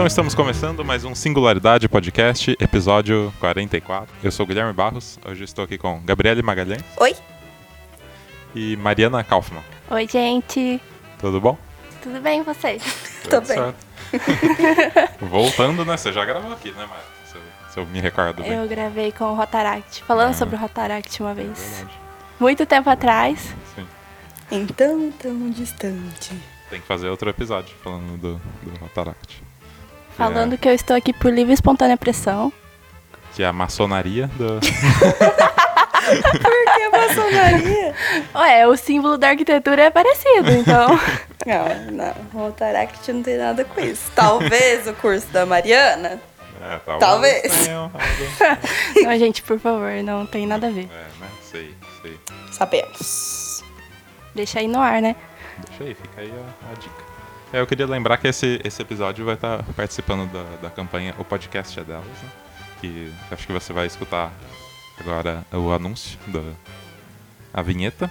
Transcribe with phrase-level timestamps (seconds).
[0.00, 4.08] Então estamos começando mais um Singularidade Podcast, episódio 44.
[4.24, 7.14] Eu sou o Guilherme Barros, hoje estou aqui com Gabriele Magalhães Oi?
[8.54, 9.62] e Mariana Kaufmann.
[9.90, 10.80] Oi, gente.
[11.18, 11.58] Tudo bom?
[12.02, 12.82] Tudo bem vocês?
[13.28, 13.58] Tô Tudo bem.
[13.58, 15.18] certo.
[15.20, 15.98] Voltando, né?
[15.98, 17.02] Você já gravou aqui, né, Mari?
[17.26, 17.42] Se eu,
[17.74, 18.52] se eu me recordo bem.
[18.52, 20.34] Eu gravei com o Rotaract, falando Ah.
[20.34, 21.58] sobre o Rotaract uma É vez.
[21.58, 21.98] verdade.
[22.40, 23.54] Muito tempo atrás.
[23.76, 23.86] Sim.
[24.50, 26.32] Então tão distante.
[26.70, 29.49] Tem que fazer outro episódio falando do, do Rotaract.
[30.20, 32.52] Falando que eu estou aqui por livre e espontânea pressão.
[33.34, 34.60] Que é a maçonaria do.
[36.42, 37.94] Por que maçonaria?
[38.34, 40.88] Ué, o símbolo da arquitetura é parecido, então.
[41.46, 42.14] não, não.
[42.34, 44.10] O Rotaract não tem nada com isso.
[44.14, 46.20] Talvez o curso da Mariana.
[46.60, 47.66] É, talvez.
[47.66, 48.60] Talvez.
[49.02, 50.88] não, gente, por favor, não tem nada a ver.
[50.92, 51.28] É, né?
[51.42, 52.18] Sei, sei.
[52.52, 53.64] Sabemos.
[54.34, 55.16] Deixa aí no ar, né?
[55.68, 57.09] Deixa aí, fica aí a, a dica.
[57.52, 61.24] É, eu queria lembrar que esse, esse episódio vai estar participando da, da campanha O
[61.24, 62.30] Podcast é Delas, né?
[62.80, 64.32] Que acho que você vai escutar
[64.98, 66.40] agora o anúncio da
[67.52, 68.10] a vinheta.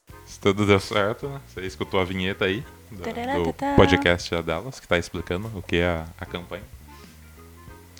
[0.31, 1.41] Se tudo deu certo, né?
[1.47, 5.85] Você escutou a vinheta aí do, do podcast Delas, que está explicando o que é
[5.85, 6.63] a, a campanha.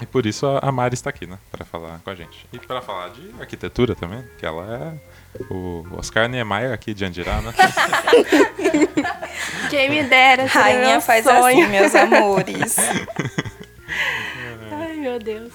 [0.02, 1.38] E por isso a, a Mari está aqui, né?
[1.52, 2.48] Para falar com a gente.
[2.54, 4.94] E para falar de arquitetura também, que ela é
[5.54, 7.54] o Oscar Niemeyer aqui de Andirá, né?
[9.70, 11.44] Quem me dera, Rainha faz sonho.
[11.44, 12.78] assim, meus amores.
[14.72, 15.52] Ai, meu Deus.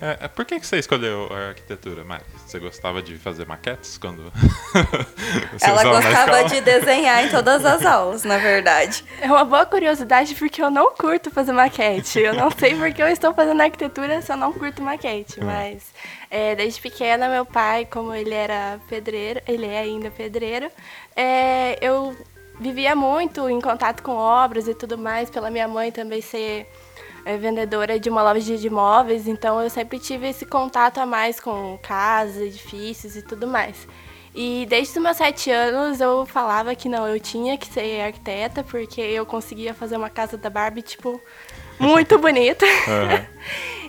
[0.00, 2.24] É, é, por que, que você escolheu a arquitetura, Mari?
[2.46, 4.30] Você gostava de fazer maquetes quando.
[5.52, 9.04] você Ela gostava de desenhar em todas as aulas, na verdade.
[9.20, 12.20] É uma boa curiosidade porque eu não curto fazer maquete.
[12.20, 15.40] Eu não sei porque eu estou fazendo arquitetura se eu não curto maquete.
[15.42, 15.82] Mas
[16.30, 20.70] é, desde pequena, meu pai, como ele era pedreiro, ele é ainda pedreiro,
[21.14, 22.16] é, eu
[22.58, 26.70] vivia muito em contato com obras e tudo mais, pela minha mãe também ser
[27.26, 31.40] é, vendedora de uma loja de imóveis, então eu sempre tive esse contato a mais
[31.40, 33.88] com casas, edifícios e tudo mais.
[34.32, 38.62] E desde os meus sete anos eu falava que não, eu tinha que ser arquiteta,
[38.62, 41.20] porque eu conseguia fazer uma casa da Barbie, tipo,
[41.80, 42.64] muito bonita.
[42.88, 43.26] Aham.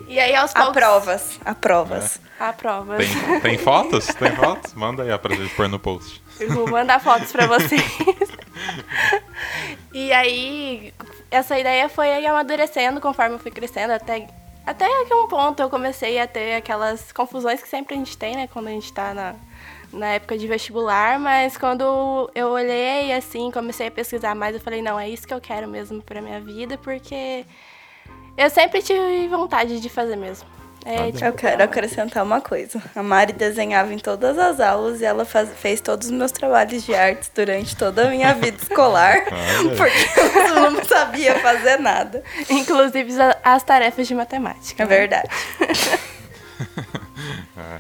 [0.08, 0.70] E aí aos poucos...
[0.70, 2.22] Aprovas, aprovas.
[2.40, 2.96] A prova.
[2.96, 4.06] Tem, tem fotos?
[4.08, 4.74] Tem fotos?
[4.74, 6.24] Manda aí pra gente pôr no post.
[6.40, 7.82] Eu vou mandar fotos pra vocês.
[9.92, 10.94] e aí,
[11.30, 14.28] essa ideia foi aí amadurecendo conforme eu fui crescendo, até,
[14.66, 18.36] até que um ponto eu comecei a ter aquelas confusões que sempre a gente tem,
[18.36, 19.36] né, quando a gente tá na,
[19.92, 24.82] na época de vestibular, mas quando eu olhei assim, comecei a pesquisar mais, eu falei,
[24.82, 27.46] não, é isso que eu quero mesmo pra minha vida, porque
[28.38, 30.48] eu sempre tive vontade de fazer mesmo.
[30.86, 31.12] É, Olha.
[31.12, 32.82] tipo, Eu quero acrescentar uma coisa.
[32.96, 36.86] A Mari desenhava em todas as aulas e ela faz- fez todos os meus trabalhos
[36.86, 39.18] de artes durante toda a minha vida escolar.
[39.76, 40.87] Porque não sabia
[41.54, 42.24] fazer nada.
[42.50, 43.14] inclusive
[43.44, 44.84] as tarefas de matemática.
[44.84, 44.98] É né?
[44.98, 45.30] verdade.
[47.56, 47.80] Ah.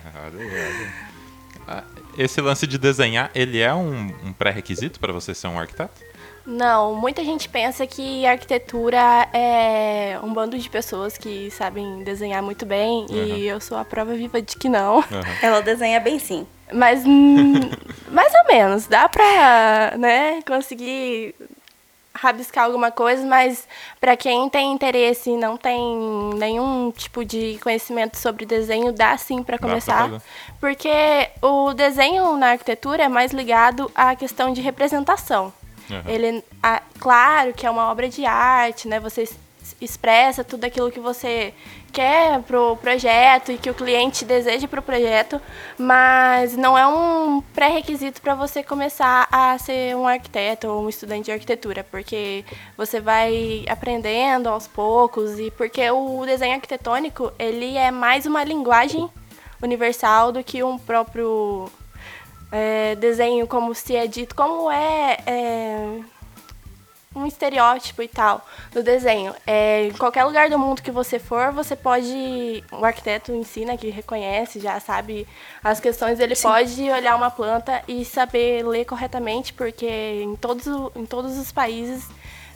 [1.68, 1.84] Ah,
[2.18, 6.02] Esse lance de desenhar, ele é um, um pré-requisito para você ser um arquiteto?
[6.46, 12.66] Não, muita gente pensa que arquitetura é um bando de pessoas que sabem desenhar muito
[12.66, 15.00] bem e eu sou a prova viva de que não.
[15.00, 15.24] Aham.
[15.42, 16.48] Ela desenha bem sim.
[16.72, 17.54] Mas hum,
[18.10, 21.36] mais ou menos, dá pra, né, conseguir
[22.20, 23.68] rabiscar alguma coisa, mas
[24.00, 25.80] pra quem tem interesse e não tem
[26.36, 30.10] nenhum tipo de conhecimento sobre desenho, dá sim pra pra começar.
[30.10, 30.22] fazer.
[30.60, 30.90] porque
[31.42, 35.54] o desenho na arquitetura é mais ligado à questão de representação.
[35.90, 36.04] Aham.
[36.08, 39.00] Ele, ah, claro que é uma obra de arte, né?
[39.00, 39.38] Você es-
[39.80, 41.54] expressa tudo aquilo que você
[41.92, 45.42] quer pro projeto e que o cliente deseja pro projeto,
[45.78, 51.26] mas não é um pré-requisito para você começar a ser um arquiteto ou um estudante
[51.26, 52.44] de arquitetura, porque
[52.76, 59.10] você vai aprendendo aos poucos e porque o desenho arquitetônico, ele é mais uma linguagem
[59.62, 61.70] universal do que um próprio
[62.52, 66.00] é, desenho, como se é dito, como é, é,
[67.18, 69.34] um estereótipo e tal do desenho.
[69.46, 72.64] É, em qualquer lugar do mundo que você for, você pode.
[72.72, 75.28] O arquiteto ensina que reconhece, já sabe
[75.64, 79.88] as questões, ele pode olhar uma planta e saber ler corretamente, porque
[80.24, 80.66] em todos,
[80.96, 82.08] em todos os países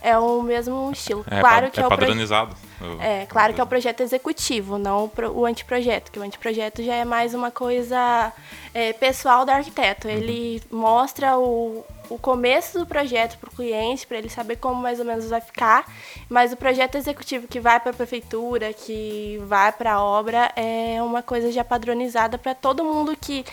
[0.03, 1.23] é o mesmo estilo.
[1.29, 2.07] É, claro pa- que é é, o projeto.
[2.07, 2.55] padronizado.
[2.81, 6.23] o- É, claro que é o projeto executivo, não o pro- o anteprojeto, que o
[6.23, 8.33] anteprojeto já é mais uma coisa
[8.73, 10.07] é, pessoal do arquiteto.
[10.07, 14.99] Ele mostra o, o começo do projeto para o cliente, para ele saber como mais
[14.99, 15.89] ou menos vai ficar,
[16.27, 21.01] mas o projeto executivo que vai para a prefeitura, que vai para a obra, é
[21.01, 23.45] uma coisa já padronizada para todo mundo que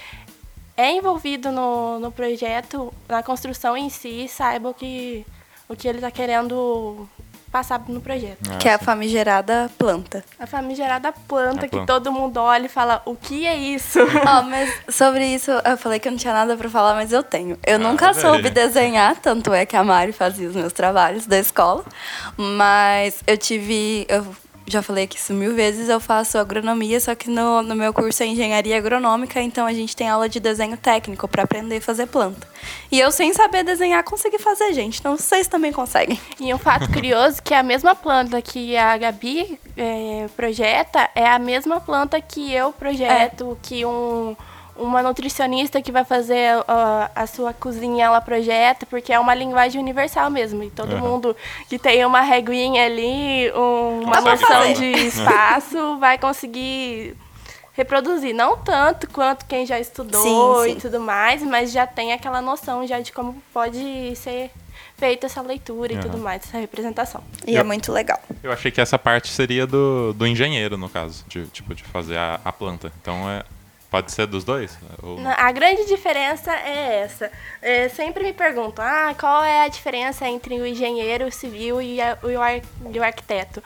[0.76, 5.24] é envolvido no, no projeto, na construção em si, saiba o que,
[5.68, 7.08] o que ele está querendo
[7.50, 8.38] passar no projeto.
[8.50, 10.24] Ah, Que é a famigerada planta.
[10.38, 11.86] A famigerada planta, A que planta.
[11.92, 13.98] todo mundo olha e fala, o que é isso?
[14.26, 17.22] Ó, mas sobre isso, eu falei que eu não tinha nada pra falar, mas eu
[17.22, 17.58] tenho.
[17.66, 18.20] Eu Ah, nunca velho.
[18.26, 21.84] soube desenhar, tanto é que a Mari fazia os meus trabalhos da escola.
[22.36, 24.06] Mas eu tive.
[24.08, 24.26] Eu
[24.70, 28.22] já falei aqui isso mil vezes, eu faço agronomia, só que no, no meu curso
[28.22, 32.06] é engenharia agronômica, então a gente tem aula de desenho técnico pra aprender a fazer
[32.06, 32.46] planta.
[32.90, 34.98] E eu, sem saber desenhar, consegui fazer, gente.
[35.00, 36.20] Então vocês também conseguem.
[36.40, 41.38] E um fato curioso que a mesma planta que a Gabi é, projeta é a
[41.38, 44.36] mesma planta que eu projeto, que um,
[44.78, 49.80] uma nutricionista que vai fazer ó, a sua cozinha ela projeta, porque é uma linguagem
[49.80, 50.62] universal mesmo.
[50.62, 51.00] E todo Aham.
[51.08, 51.36] mundo
[51.68, 57.16] que tem uma reguinha ali, um- uma noção de espaço, vai conseguir
[57.72, 58.34] reproduzir.
[58.34, 60.80] Não tanto quanto quem já estudou Sim, e sim.
[60.80, 64.50] tudo mais, mas já tem aquela noção já de como pode ser
[64.96, 66.02] feita essa leitura e Aham.
[66.02, 67.22] tudo mais, essa representação.
[67.46, 68.20] E Eu- é muito legal.
[68.42, 72.16] Eu achei que essa parte seria do, do engenheiro, no caso, de, tipo, de fazer
[72.16, 72.92] a, a planta.
[73.00, 73.42] Então é.
[73.90, 74.78] Pode ser dos dois?
[75.02, 75.18] Ou...
[75.26, 77.30] A grande diferença é essa.
[77.62, 82.18] É, sempre me perguntam, ah, qual é a diferença entre o engenheiro civil e, a-
[82.22, 82.60] o, ar-
[82.92, 83.62] e o arquiteto?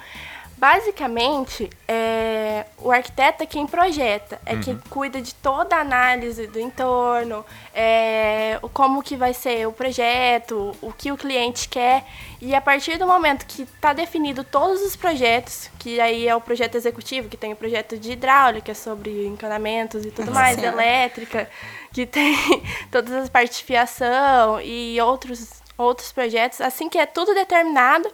[0.62, 6.60] Basicamente, é, o arquiteto é quem projeta, é quem cuida de toda a análise do
[6.60, 7.44] entorno,
[7.74, 12.04] é, como que vai ser o projeto, o que o cliente quer.
[12.40, 16.40] E a partir do momento que está definido todos os projetos, que aí é o
[16.40, 20.66] projeto executivo, que tem o projeto de hidráulica sobre encanamentos e tudo mais, Sim.
[20.66, 21.50] elétrica,
[21.92, 22.36] que tem
[22.88, 28.08] todas as partes de fiação e outros, outros projetos, assim que é tudo determinado,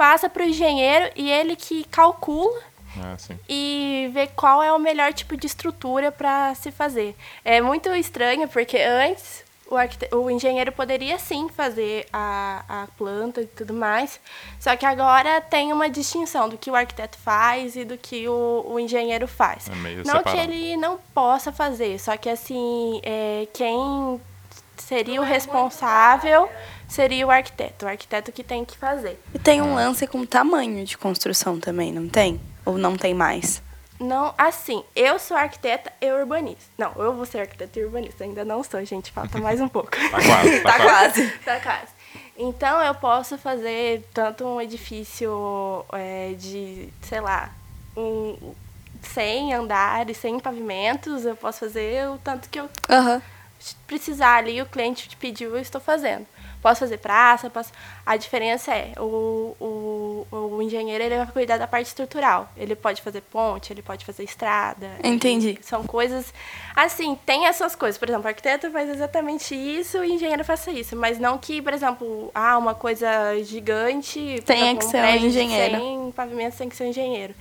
[0.00, 2.58] passa para o engenheiro e ele que calcula
[2.96, 3.16] Ah,
[3.46, 7.14] e ver qual é o melhor tipo de estrutura para se fazer.
[7.44, 13.42] É muito estranho porque antes o, arquite- o engenheiro poderia sim fazer a, a planta
[13.42, 14.18] e tudo mais,
[14.58, 18.64] só que agora tem uma distinção do que o arquiteto faz e do que o,
[18.66, 19.68] o engenheiro faz.
[19.68, 20.40] É não que separado.
[20.52, 24.18] ele não possa fazer, só que assim, é, quem
[24.78, 26.48] seria o responsável
[26.90, 29.18] seria o arquiteto, o arquiteto que tem que fazer.
[29.32, 32.40] E tem um lance com tamanho de construção também, não tem?
[32.66, 33.62] Ou não tem mais?
[33.98, 36.64] Não, assim, eu sou arquiteta e urbanista.
[36.76, 39.90] Não, eu vou ser arquiteta e urbanista, ainda não sou, gente, falta mais um pouco.
[39.90, 41.22] Tá quase, tá, Tá quase.
[41.22, 41.38] quase.
[41.44, 41.92] tá quase.
[42.36, 47.50] Então eu posso fazer tanto um edifício é, de, sei lá,
[47.96, 48.54] um
[49.02, 53.20] 100 andares, 100 pavimentos, eu posso fazer o tanto que eu Aham.
[53.86, 56.26] precisar ali, o cliente te pediu, eu estou fazendo.
[56.62, 57.72] Posso fazer praça, posso...
[58.04, 62.48] A diferença é, o, o, o engenheiro ele vai cuidar da parte estrutural.
[62.56, 64.90] Ele pode fazer ponte, ele pode fazer estrada.
[65.02, 65.58] Entendi.
[65.62, 66.32] São coisas...
[66.76, 67.98] Assim, tem essas coisas.
[67.98, 70.94] Por exemplo, o arquiteto faz exatamente isso, o engenheiro faça isso.
[70.94, 73.08] Mas não que, por exemplo, ah, uma coisa
[73.42, 74.42] gigante...
[74.44, 75.76] Tenha exemplo, que ser um engenheiro.
[75.78, 77.34] 100 pavimentos tem que ser um engenheiro.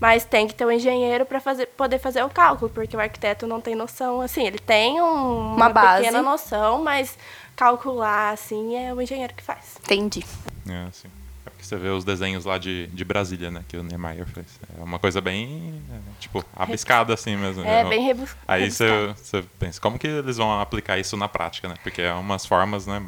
[0.00, 3.46] Mas tem que ter um engenheiro para fazer, poder fazer o cálculo, porque o arquiteto
[3.46, 6.02] não tem noção, assim, ele tem um- Uma base.
[6.02, 7.16] pequena noção, mas
[7.56, 9.76] calcular, assim, é o engenheiro que faz.
[9.84, 10.24] Entendi.
[10.68, 11.08] É, sim.
[11.44, 13.62] É porque você vê os desenhos lá de, de Brasília, né?
[13.68, 14.46] Que o Niemeyer fez.
[14.78, 17.64] É uma coisa bem, é, tipo, abiscada assim mesmo.
[17.64, 21.28] É Eu- bem rebus- Aí você, você pensa, como que eles vão aplicar isso na
[21.28, 21.74] prática, né?
[21.82, 23.02] Porque é umas formas, né?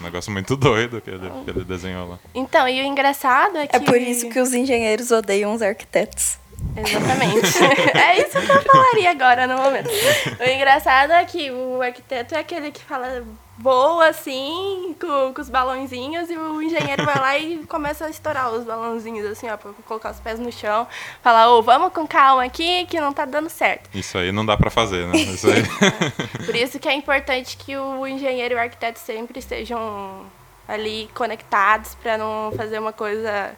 [0.00, 2.18] Um negócio muito doido que ele, que ele desenhou lá.
[2.34, 3.76] Então, e o engraçado é que...
[3.76, 6.38] É por isso que os engenheiros odeiam os arquitetos.
[6.76, 7.46] Exatamente.
[7.96, 9.88] é isso que eu falaria agora no momento.
[9.88, 13.24] O engraçado é que o arquiteto é aquele que fala
[13.62, 18.52] voa assim, com, com os balãozinhos, e o engenheiro vai lá e começa a estourar
[18.52, 20.86] os balãozinhos, assim, ó, pra colocar os pés no chão.
[21.22, 23.88] Falar, ô, vamos com calma aqui, que não tá dando certo.
[23.94, 25.16] Isso aí não dá pra fazer, né?
[25.16, 25.62] Isso aí.
[26.44, 30.26] Por isso que é importante que o engenheiro e o arquiteto sempre estejam
[30.66, 33.56] ali conectados para não fazer uma coisa.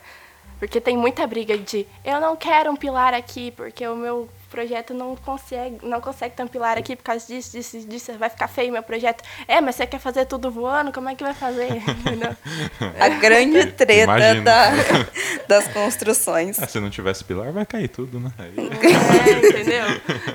[0.58, 4.94] Porque tem muita briga de eu não quero um pilar aqui, porque o meu projeto
[4.94, 8.46] não consegue, não consegue ter um pilar aqui por causa disso, disso, disso, vai ficar
[8.46, 9.24] feio meu projeto.
[9.48, 11.68] É, mas você quer fazer tudo voando, como é que vai fazer?
[13.00, 14.06] A grande treta
[14.42, 14.70] da,
[15.48, 16.62] das construções.
[16.62, 18.30] Ah, se não tivesse pilar, vai cair tudo, né?
[18.38, 19.84] Aí- É, entendeu?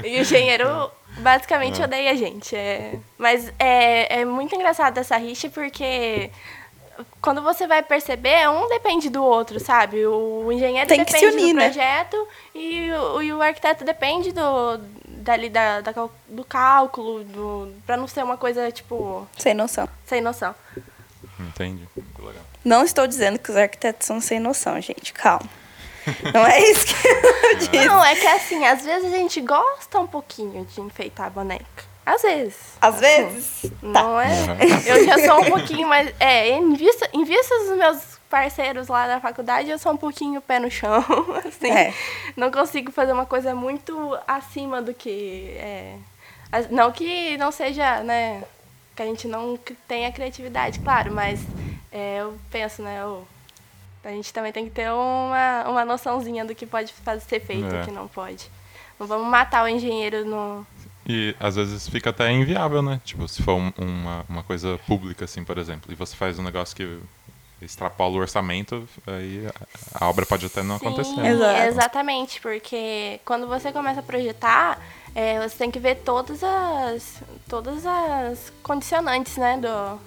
[0.04, 2.56] E o engenheiro basicamente odeia a gente.
[2.56, 2.96] É...
[3.18, 6.30] Mas é, é muito engraçado essa rixa porque
[7.22, 10.06] quando você vai perceber, um depende do outro, sabe?
[10.06, 11.66] O engenheiro Tem que se depende unir, do né?
[11.70, 15.92] projeto e, o, e o arquiteto depende do, dali, da, da
[16.28, 19.88] do cálculo, do, pra não ser uma coisa, tipo, Sem noção.
[20.06, 20.54] sem noção.
[21.40, 21.88] Entendi.
[21.96, 22.44] Muito legal.
[22.66, 25.14] Não estou dizendo que os arquitetos são sem noção, gente.
[25.14, 25.50] Calma.
[26.34, 27.86] Não é isso que eu disse.
[27.86, 31.89] Não, é que assim, às vezes a gente gosta um pouquinho de enfeitar a boneca.
[32.16, 32.56] Às vezes.
[32.82, 33.72] Às vezes.
[33.82, 34.30] Não é?
[34.86, 36.14] Eu já sou um pouquinho mais.
[36.20, 40.40] É, em vista, em vista dos meus parceiros lá da faculdade, eu sou um pouquinho
[40.42, 41.04] pé no chão.
[41.46, 41.72] Assim.
[41.72, 41.94] É.
[42.36, 45.54] Não consigo fazer uma coisa muito acima do que.
[45.58, 45.96] É,
[46.70, 48.44] não que não seja, né?
[48.96, 51.40] Que a gente não tenha criatividade, claro, mas
[51.92, 53.00] é, eu penso, né?
[53.02, 53.26] eu-
[54.04, 57.66] a gente também tem que ter uma, uma noçãozinha do que pode fazer, ser feito
[57.72, 57.82] e É.
[57.82, 58.50] o que não pode.
[59.00, 60.66] Não vamos matar o engenheiro no.
[61.12, 63.02] E às vezes fica até inviável, né?
[63.04, 66.44] Tipo, se for um- uma, uma coisa pública, assim, por exemplo, e você faz um
[66.44, 67.00] negócio que
[67.60, 69.44] extrapola o orçamento, aí
[70.00, 71.10] a, obra pode até não acontecer.
[71.16, 71.32] Sim, né?
[71.32, 71.60] Exato.
[71.68, 74.80] exatamente, porque quando você começa a projetar,
[75.16, 80.00] é, você tem que ver todas as, todas as condicionantes, né, do,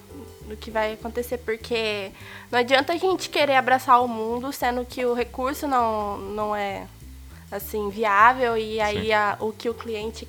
[0.47, 2.11] do que vai acontecer, porque
[2.49, 6.87] não adianta a gente querer abraçar o mundo, sendo que o recurso não, não é,
[7.51, 10.25] assim, viável, e aí a- o que o cliente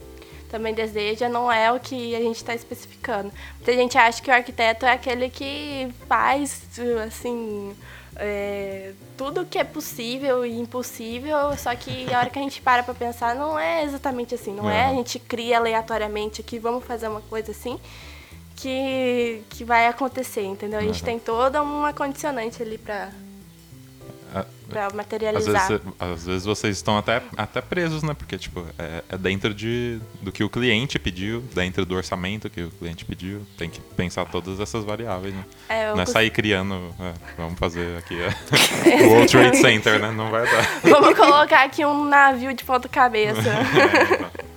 [0.55, 3.33] também deseja não é o que a gente está especificando.
[3.57, 6.63] Muita gente acha que o arquiteto é aquele que faz,
[7.05, 7.75] assim,
[8.15, 12.85] é, tudo que é possível e impossível, só que a hora que a gente para
[12.85, 14.97] para pensar, não é exatamente assim, não é a Uhum.
[14.99, 17.81] gente cria aleatoriamente aqui, vamos fazer uma coisa assim,
[18.55, 20.79] que, que vai acontecer, entendeu?
[20.79, 21.05] A gente Uhum.
[21.07, 23.11] tem toda uma condicionante ali para
[24.69, 25.69] A- para Às materializar.
[25.69, 28.15] vezes, às vezes vocês estão até, até presos, né?
[28.15, 32.63] Porque, tipo, é, é dentro de, do que o cliente pediu, dentro do orçamento que
[32.63, 33.43] o cliente pediu.
[33.59, 35.45] Tem que pensar todas essas variáveis, né?
[35.69, 38.29] É, Não é sair criando, é, vamos fazer aqui é,
[39.05, 40.11] o World Trade Center, né?
[40.11, 40.81] Não vai dar.
[40.83, 43.41] Vamos colocar aqui um navio de ponta cabeça.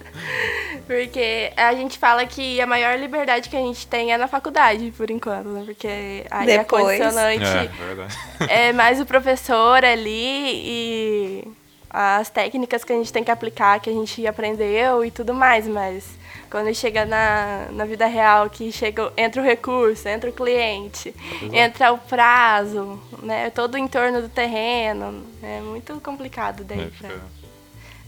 [0.85, 4.93] Porque a gente fala que a maior liberdade que a gente tem é na faculdade,
[4.95, 5.63] por enquanto, né?
[5.65, 7.01] Porque aí Depois.
[7.01, 8.15] a condicionante É, verdade.
[8.49, 11.47] é mais o professor ali e
[11.89, 15.67] as técnicas que a gente tem que aplicar, que a gente aprendeu e tudo mais,
[15.67, 16.17] mas
[16.49, 21.13] quando chega na, na vida real, que chega, entra o recurso, entra o cliente,
[21.51, 23.49] entra o prazo, né?
[23.49, 25.25] Todo o entorno do terreno.
[25.43, 27.09] É muito complicado daí É, pra,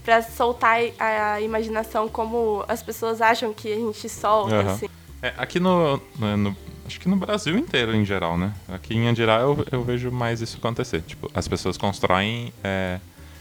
[0.04, 4.72] pra soltar a, imaginação como as pessoas acham que a gente solta, Aham.
[4.72, 4.88] assim.
[5.22, 8.52] É, aqui no, no- no- Acho que no Brasil inteiro, em geral, né?
[8.68, 11.02] Aqui em Andirá eu, eu vejo mais isso acontecer.
[11.02, 12.98] Tipo, as pessoas constroem é,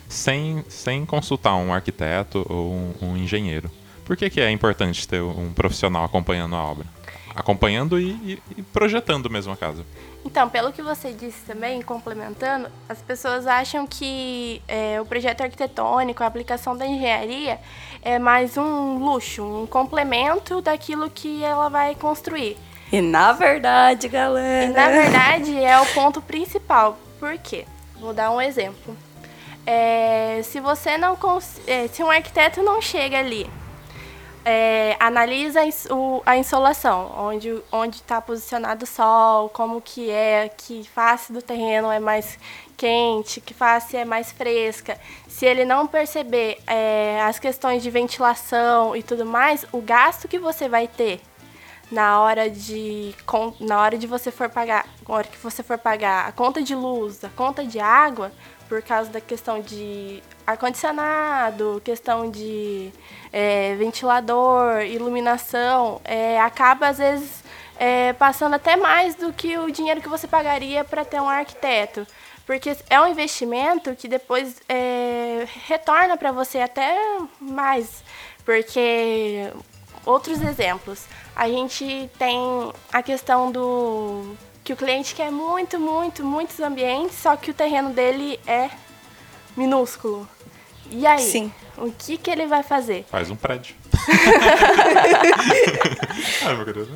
[0.08, 3.72] sem, sem consultar um arquiteto ou um, um engenheiro.
[4.06, 6.86] Por que, que é importante ter um profissional acompanhando a obra?
[7.36, 9.84] Acompanhando e, e- e projetando mesmo a casa.
[10.26, 16.24] Então, pelo que você disse também, complementando, as pessoas acham que é, o projeto arquitetônico,
[16.24, 17.60] a aplicação da engenharia,
[18.02, 22.58] é mais um luxo, um complemento daquilo que ela vai construir.
[22.92, 24.66] E na verdade, galera.
[24.66, 26.98] E, na verdade, é o ponto principal.
[27.20, 27.66] Por quê?
[28.00, 28.96] Vou dar um exemplo.
[29.66, 33.50] É, se você não cons- é, se um arquiteto não chega ali,
[34.52, 35.60] é, analisa
[36.26, 41.92] a insolação, onde onde está posicionado o sol, como que é, que face do terreno
[41.92, 42.40] é mais
[42.76, 45.00] quente, que face é mais fresca.
[45.28, 50.40] Se ele não perceber é, as questões de ventilação e tudo mais, o gasto que
[50.40, 51.22] você vai ter
[51.92, 53.14] na hora de
[53.60, 56.74] na hora de você for pagar, na hora que você for pagar a conta de
[56.74, 58.32] luz, a conta de água,
[58.68, 62.92] por causa da questão de ar condicionado, questão de
[63.32, 67.44] é, ventilador, iluminação, é, acaba às vezes
[67.78, 72.06] é, passando até mais do que o dinheiro que você pagaria para ter um arquiteto.
[72.46, 76.98] Porque é um investimento que depois é, retorna para você até
[77.40, 78.04] mais.
[78.44, 79.52] Porque
[80.04, 81.06] outros exemplos.
[81.36, 82.40] A gente tem
[82.92, 87.92] a questão do que o cliente quer muito, muito, muitos ambientes, só que o terreno
[87.92, 88.70] dele é
[89.56, 90.28] minúsculo.
[90.92, 91.20] E aí?
[91.20, 91.52] Sim.
[91.78, 93.06] O que, que ele vai fazer?
[93.10, 93.76] Faz um prédio.
[96.46, 96.90] ah, meu querido.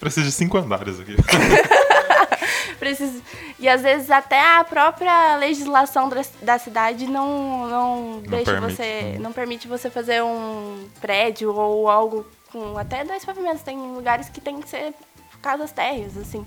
[0.00, 1.16] Precisa de cinco andares aqui.
[2.78, 3.20] Precisa...
[3.58, 8.82] E às vezes até a própria legislação da- da cidade não, não, deixa permite, você.
[8.82, 9.16] né?
[9.20, 13.62] Não permite você fazer um prédio ou algo com até dois pavimentos.
[13.62, 14.92] Tem lugares que tem que ser
[15.40, 16.44] casas térreas, assim.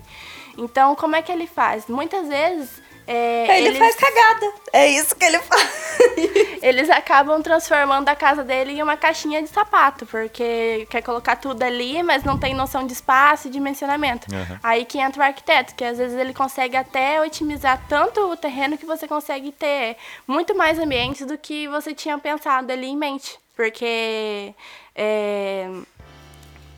[0.58, 1.86] Então, como é que ele faz?
[1.86, 4.52] Muitas vezes é, Ele eles, faz cagada.
[4.72, 5.98] É isso que ele faz.
[6.60, 11.62] eles acabam transformando a casa dele em uma caixinha de sapato, porque quer colocar tudo
[11.62, 14.26] ali, mas não tem noção de espaço e dimensionamento.
[14.32, 14.58] Uhum.
[14.62, 18.76] Aí que entra o arquiteto, que às vezes ele consegue até otimizar tanto o terreno
[18.76, 19.96] que você consegue ter
[20.26, 23.38] muito mais ambientes do que você tinha pensado ali em mente.
[23.54, 24.52] Porque
[24.94, 25.68] é,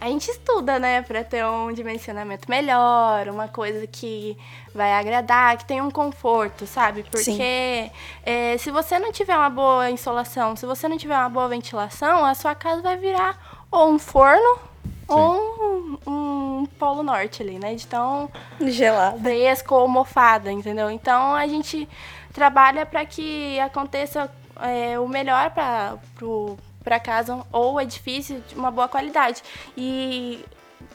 [0.00, 4.36] a gente estuda, né, para ter um dimensionamento melhor, uma coisa que
[4.72, 7.02] vai agradar, que tenha um conforto, sabe?
[7.02, 7.90] Porque
[8.22, 12.24] é, se você não tiver uma boa insolação, se você não tiver uma boa ventilação,
[12.24, 14.60] a sua casa vai virar ou um forno
[15.08, 17.74] ou um, um polo norte ali, né?
[17.74, 19.18] De tão Gelado.
[19.20, 20.90] fresco ou mofada, entendeu?
[20.90, 21.88] Então a gente
[22.32, 25.96] trabalha para que aconteça é, o melhor para
[26.88, 29.42] para casa ou edifício de uma boa qualidade.
[29.76, 30.42] E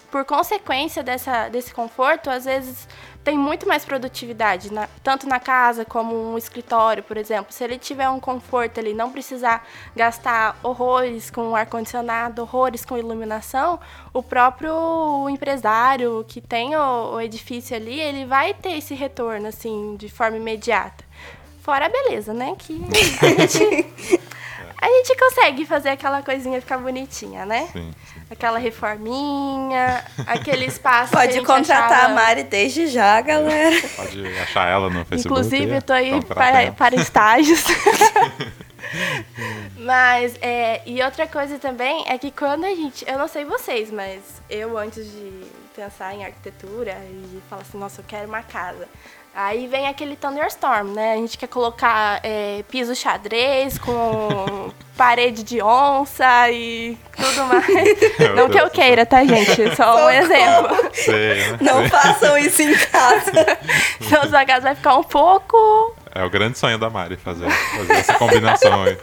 [0.09, 2.87] por consequência dessa, desse conforto, às vezes
[3.23, 7.53] tem muito mais produtividade, na- tanto na casa como um escritório, por exemplo.
[7.53, 13.79] Se ele tiver um conforto ali, não precisar gastar horrores com ar-condicionado, horrores com iluminação,
[14.13, 19.95] o próprio empresário que tem o, o edifício ali, ele vai ter esse retorno, assim,
[19.97, 21.03] de forma imediata.
[21.61, 22.55] Fora a beleza, né?
[22.59, 22.81] Que
[23.21, 23.89] a gente,
[24.83, 27.69] a gente consegue fazer aquela coisinha ficar bonitinha, né?
[27.71, 28.21] Sim, sim.
[28.29, 31.11] Aquela reforminha, aquele espaço.
[31.13, 33.75] Pode contratar achava- a Mari desde já, galera.
[33.95, 35.39] Pode achar ela no Facebook.
[35.39, 37.63] Inclusive, eu tô aí contrata para, para estágios.
[39.77, 43.05] mas, é, e outra coisa também é que quando a gente.
[43.07, 45.43] Eu não sei vocês, mas eu, antes de
[45.75, 48.87] pensar em arquitetura e falar assim, nossa, eu quero uma casa.
[49.35, 51.13] Aí vem aquele thunderstorm, né?
[51.13, 57.65] A gente quer colocar é, piso xadrez com parede de onça e tudo mais.
[58.19, 59.75] Meu Não que eu queira, tá, gente?
[59.75, 60.89] Só um exemplo.
[60.93, 61.57] Sei, né?
[61.61, 63.57] Não façam isso em casa.
[64.01, 67.93] Senão sua casa vai ficar um pouco É o grande sonho da Mari fazer, fazer
[67.93, 68.97] essa combinação aí.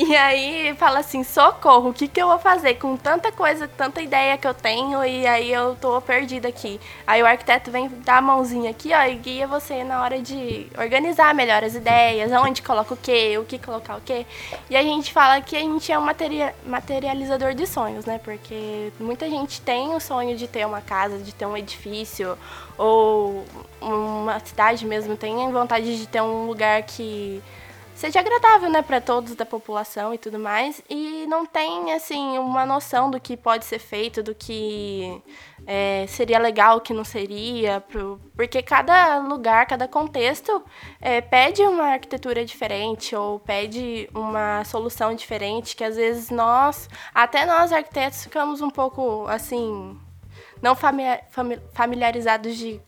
[0.00, 4.00] E aí fala assim, socorro, o que, que eu vou fazer com tanta coisa, tanta
[4.00, 6.80] ideia que eu tenho e aí eu tô perdida aqui.
[7.04, 10.68] Aí o arquiteto vem dar a mãozinha aqui, ó, e guia você na hora de
[10.78, 14.24] organizar melhor as ideias, aonde coloca o quê, o que colocar o quê.
[14.70, 18.20] E a gente fala que a gente é um materia- materializador de sonhos, né?
[18.22, 22.38] Porque muita gente tem o sonho de ter uma casa, de ter um edifício,
[22.76, 23.44] ou
[23.80, 27.42] uma cidade mesmo tem vontade de ter um lugar que
[27.98, 32.64] seja agradável, né, para todos da população e tudo mais, e não tem assim uma
[32.64, 35.20] noção do que pode ser feito, do que
[35.66, 40.62] é, seria legal, o que não seria, pro- porque cada lugar, cada contexto
[41.00, 47.44] é, pede uma arquitetura diferente ou pede uma solução diferente, que às vezes nós, até
[47.44, 49.98] nós arquitetos, ficamos um pouco assim
[50.62, 50.76] não
[51.72, 52.80] familiarizados de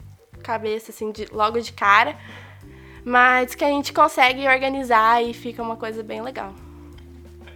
[0.43, 2.17] cabeça, assim, de, logo de cara,
[3.11, 6.55] mas que a gente consegue organizar e fica uma coisa bem legal.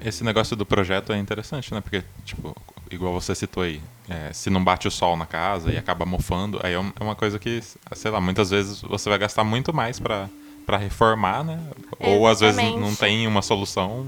[0.05, 1.81] Esse negócio do projeto é interessante, né?
[1.81, 2.55] Porque, tipo,
[2.91, 6.59] igual você citou aí, é, se não bate o sol na casa e acaba mofando,
[6.63, 7.63] aí é é uma coisa que,
[7.93, 10.29] sei lá, muitas vezes você vai gastar muito mais pra,
[10.67, 11.59] pra reformar, né?
[12.01, 12.81] Ou às vezes Exatamente.
[12.81, 14.07] não tem uma solução,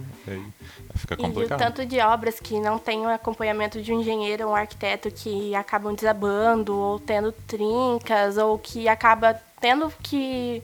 [0.96, 1.58] fica E o complicado.
[1.58, 5.54] tanto de obras que não tem o acompanhamento de um engenheiro ou um arquiteto que
[5.54, 10.62] acabam desabando, ou tendo trincas, ou que acaba tendo que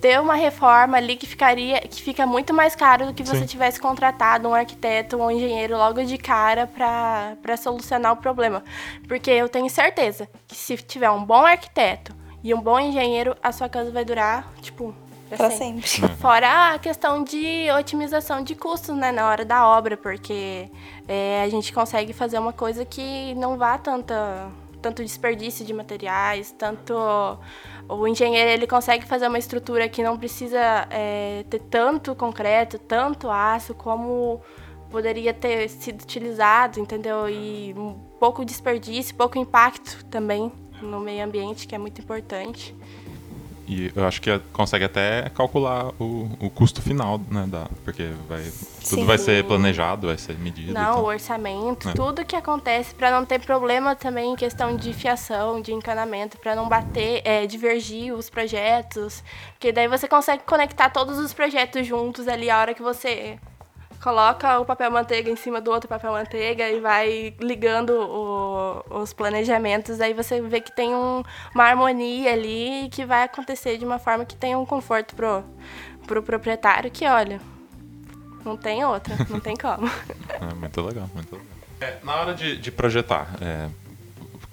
[0.00, 3.46] ter uma reforma ali que ficaria que fica muito mais caro do que você Sim.
[3.46, 8.64] tivesse contratado um arquiteto ou um engenheiro logo de cara para solucionar o problema.
[9.06, 13.52] Porque eu tenho certeza que se tiver um bom arquiteto e um bom engenheiro, a
[13.52, 14.94] sua casa vai durar, tipo,
[15.28, 15.86] pra Pra sempre.
[15.86, 16.16] sempre.
[16.16, 20.70] Fora a questão de otimização de custos, né, na hora da obra, porque
[21.06, 24.48] é, a gente consegue fazer uma coisa que não vá tanta,
[24.80, 26.94] tanto desperdício de materiais, tanto
[27.90, 33.28] o engenheiro ele consegue fazer uma estrutura que não precisa é, ter tanto concreto, tanto
[33.28, 34.40] aço como
[34.90, 37.28] poderia ter sido utilizado, entendeu?
[37.28, 42.74] E um pouco desperdício, pouco impacto também no meio ambiente, que é muito importante.
[43.70, 47.46] E eu acho que consegue até calcular o, o custo final, né?
[47.46, 49.04] Da, porque vai, tudo Sim.
[49.04, 50.74] vai ser planejado, vai ser medido.
[50.74, 51.92] Não, o orçamento, É.
[51.92, 56.56] tudo que acontece para não ter problema também em questão de fiação, de encanamento, para
[56.56, 62.26] não bater, é, divergir os projetos, porque daí você consegue conectar todos os projetos juntos
[62.26, 63.38] ali a hora que você
[64.02, 69.12] coloca o papel manteiga em cima do outro papel manteiga e vai ligando o- os
[69.12, 71.22] planejamentos, aí você vê que tem um-
[71.54, 75.44] uma harmonia ali que vai acontecer de uma forma que tenha um conforto pro,
[76.06, 77.40] pro proprietário que, olha,
[78.44, 79.86] não tem outra, não tem como.
[80.28, 81.46] É, muito legal, muito legal.
[81.80, 83.68] É, na hora de, de projetar, é,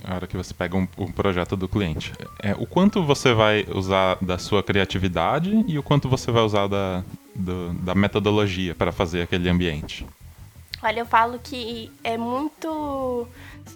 [0.06, 2.14] a hora que você pega um, um projeto do cliente.
[2.42, 6.68] É, o quanto você vai usar da sua criatividade e o quanto você vai usar
[6.68, 7.04] da,
[7.38, 10.06] do, da metodologia para fazer aquele ambiente?
[10.82, 13.28] Olha, eu falo que é muito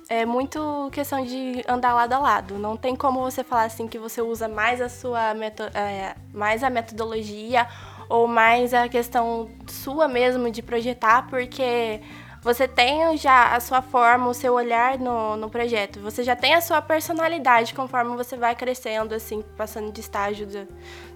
[0.08, 2.58] é muito questão de andar lado a lado.
[2.58, 6.64] Não tem como você falar assim que você usa mais a sua meto é, mais
[6.64, 7.68] a metodologia
[8.08, 12.02] ou mais a questão sua mesmo de projetar, porque
[12.42, 16.00] você tem já a sua forma, o seu olhar no, no projeto.
[16.02, 20.48] Você já tem a sua personalidade conforme você vai crescendo, assim, passando de estágio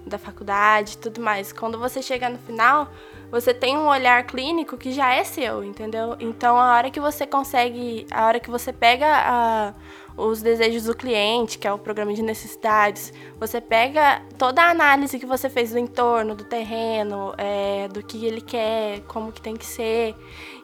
[0.05, 1.51] da faculdade tudo mais.
[1.51, 2.89] Quando você chega no final,
[3.31, 6.15] você tem um olhar clínico que já é seu, entendeu?
[6.19, 9.73] Então, a hora que você consegue, a hora que você pega a,
[10.15, 15.19] os desejos do cliente, que é o programa de necessidades, você pega toda a análise
[15.19, 19.55] que você fez do entorno, do terreno, é, do que ele quer, como que tem
[19.55, 20.15] que ser,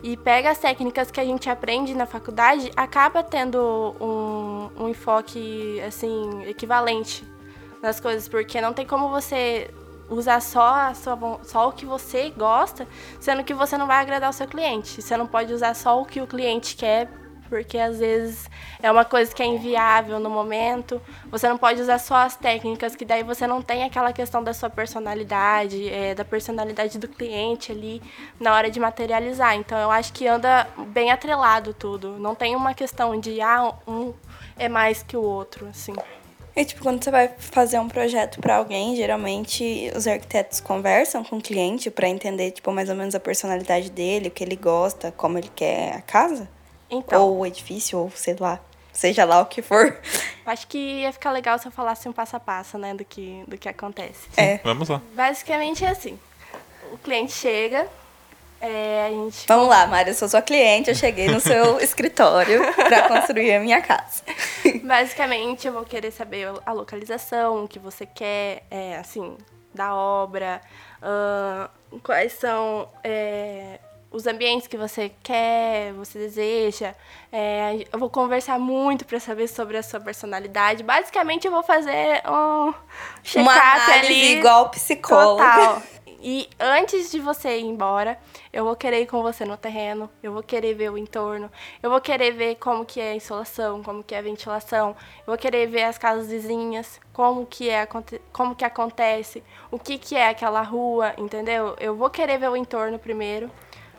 [0.03, 5.81] e pega as técnicas que a gente aprende na faculdade, acaba tendo um, um enfoque
[5.81, 7.25] assim equivalente
[7.81, 9.69] nas coisas, porque não tem como você
[10.09, 12.87] usar só, sua, só o que você gosta,
[13.19, 15.01] sendo que você não vai agradar o seu cliente.
[15.01, 17.09] Você não pode usar só o que o cliente quer,
[17.47, 18.49] porque às vezes
[18.81, 21.01] é uma coisa que é inviável no momento.
[21.29, 24.53] Você não pode usar só as técnicas, que daí você não tem aquela questão da
[24.53, 28.01] sua personalidade, é, da personalidade do cliente ali
[28.39, 29.55] na hora de materializar.
[29.55, 32.17] Então eu acho que anda bem atrelado tudo.
[32.19, 34.13] Não tem uma questão de ah, um
[34.57, 35.93] é mais que o outro, assim.
[36.55, 41.37] E, tipo, quando você vai fazer um projeto para alguém, geralmente os arquitetos conversam com
[41.37, 45.11] o cliente para entender, tipo, mais ou menos a personalidade dele, o que ele gosta,
[45.13, 46.49] como ele quer a casa?
[46.89, 47.21] Então.
[47.21, 48.59] Ou o edifício, ou sei lá,
[48.91, 49.97] seja lá o que for.
[50.45, 53.43] Acho que ia ficar legal se eu falasse um passo a passo, né, do que,
[53.47, 54.27] do que acontece.
[54.35, 54.57] É.
[54.57, 55.01] Vamos lá.
[55.13, 56.19] Basicamente é assim.
[56.91, 57.87] O cliente chega,
[58.61, 59.47] é, gente...
[59.47, 63.59] Vamos lá, Mária, eu sou sua cliente, eu cheguei no seu escritório para construir a
[63.59, 64.23] minha casa.
[64.83, 69.35] Basicamente, eu vou querer saber a localização, o que você quer, é, assim,
[69.73, 70.61] da obra,
[71.01, 73.79] uh, quais são é,
[74.11, 76.93] os ambientes que você quer, você deseja.
[77.31, 80.83] É, eu vou conversar muito para saber sobre a sua personalidade.
[80.83, 82.73] Basicamente, eu vou fazer um
[83.23, 84.37] check-up ali.
[84.37, 85.37] igual psicólogo.
[85.37, 85.81] Total.
[86.23, 88.15] E antes de você ir embora,
[88.53, 91.89] eu vou querer ir com você no terreno, eu vou querer ver o entorno, eu
[91.89, 95.37] vou querer ver como que é a insolação, como que é a ventilação, eu vou
[95.37, 97.87] querer ver as casas vizinhas, como que é,
[98.31, 101.75] como que acontece, o que que é aquela rua, entendeu?
[101.79, 103.49] Eu vou querer ver o entorno primeiro,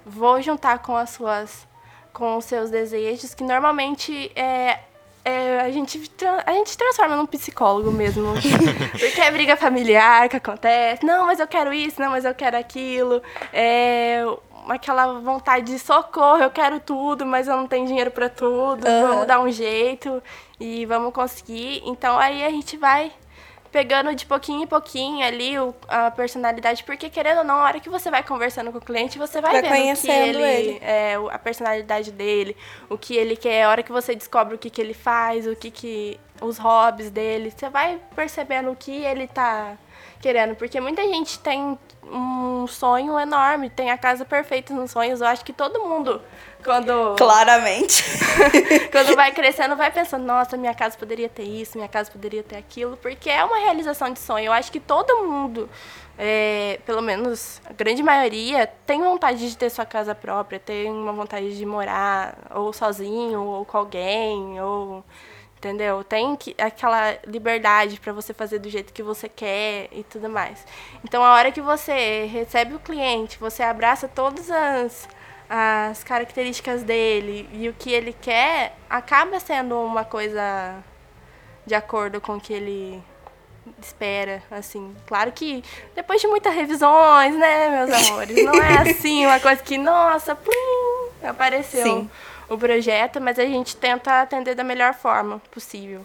[0.06, 1.66] vou juntar com as suas
[2.12, 4.80] com os seus desejos, que normalmente é
[5.24, 6.00] é, a, gente,
[6.44, 8.34] a gente transforma num psicólogo mesmo.
[8.98, 11.04] Porque é briga familiar que acontece.
[11.04, 13.22] Não, mas eu quero isso, não, mas eu quero aquilo.
[13.52, 14.24] É
[14.68, 18.86] aquela vontade de socorro, eu quero tudo, mas eu não tenho dinheiro para tudo.
[18.86, 19.08] Uhum.
[19.08, 20.22] Vamos dar um jeito
[20.60, 21.82] e vamos conseguir.
[21.84, 23.12] Então aí a gente vai
[23.72, 27.80] pegando de pouquinho em pouquinho ali o, a personalidade, porque querendo ou não, a hora
[27.80, 30.78] que você vai conversando com o cliente, você vai, vai vendo conhecendo ele, ele.
[30.82, 32.54] É, a personalidade dele,
[32.90, 35.56] o que ele quer, a hora que você descobre o que, que ele faz, o
[35.56, 39.76] que, que os hobbies dele, você vai percebendo o que ele tá
[40.22, 45.20] querendo, porque muita gente tem um sonho enorme, tem a casa perfeita nos sonhos.
[45.20, 46.22] Eu acho que todo mundo,
[46.64, 47.16] quando.
[47.16, 48.04] Claramente.
[48.92, 52.56] quando vai crescendo, vai pensando: nossa, minha casa poderia ter isso, minha casa poderia ter
[52.56, 54.46] aquilo, porque é uma realização de sonho.
[54.46, 55.68] Eu acho que todo mundo,
[56.16, 61.12] é, pelo menos a grande maioria, tem vontade de ter sua casa própria, tem uma
[61.12, 65.04] vontade de morar ou sozinho, ou com alguém, ou
[65.62, 66.02] entendeu?
[66.02, 70.66] Tem que, aquela liberdade para você fazer do jeito que você quer e tudo mais.
[71.04, 75.08] Então, a hora que você recebe o cliente, você abraça todas as,
[75.48, 80.82] as características dele e o que ele quer, acaba sendo uma coisa
[81.64, 83.00] de acordo com o que ele
[83.80, 84.92] espera, assim.
[85.06, 85.62] Claro que
[85.94, 88.44] depois de muitas revisões, né, meus amores?
[88.44, 91.84] Não é assim uma coisa que, nossa, plim, apareceu.
[91.84, 92.10] Sim
[92.48, 96.04] o projeto, mas a gente tenta atender da melhor forma possível.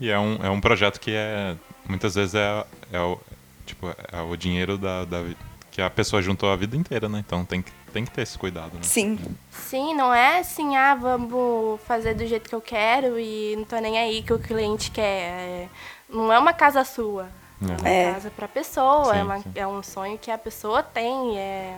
[0.00, 1.54] E é um, é um projeto que é
[1.88, 3.18] muitas vezes é, é, o,
[3.66, 5.24] tipo, é o dinheiro da, da,
[5.70, 7.22] que a pessoa juntou a vida inteira, né?
[7.24, 8.82] Então tem que, tem que ter esse cuidado, né?
[8.82, 9.18] Sim.
[9.50, 13.76] Sim, não é assim, ah, vamos fazer do jeito que eu quero e não tô
[13.78, 15.02] nem aí que o cliente quer.
[15.02, 15.68] É,
[16.08, 17.28] não é uma casa sua.
[17.62, 18.12] É uma é.
[18.12, 21.76] casa para pessoa, sim, é, uma, é um sonho que a pessoa tem, é,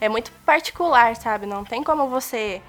[0.00, 1.44] é muito particular, sabe?
[1.44, 2.62] Não tem como você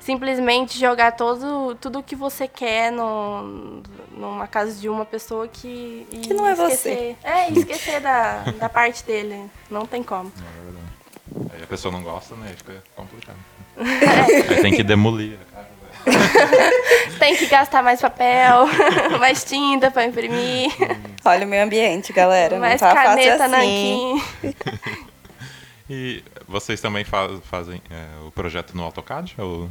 [0.00, 6.06] simplesmente jogar todo, tudo que você quer no, numa casa de uma pessoa que.
[6.10, 7.28] que não é esquecer, você.
[7.28, 9.50] É, esquecer da, da parte dele.
[9.70, 10.32] Não tem como.
[10.36, 11.52] É verdade.
[11.56, 12.46] Aí a pessoa não gosta, né?
[12.50, 13.36] Aí fica complicado.
[13.76, 15.66] Aí tem que demolir a casa.
[17.18, 18.66] Tem que gastar mais papel,
[19.18, 20.70] mais tinta pra imprimir,
[21.24, 22.56] Olha o meio ambiente, galera.
[22.60, 24.14] mais não tá caneta fácil assim.
[24.42, 24.54] nanquim.
[25.90, 29.34] E vocês também fa- fazem é, o projeto no AutoCAD?
[29.38, 29.68] Ou...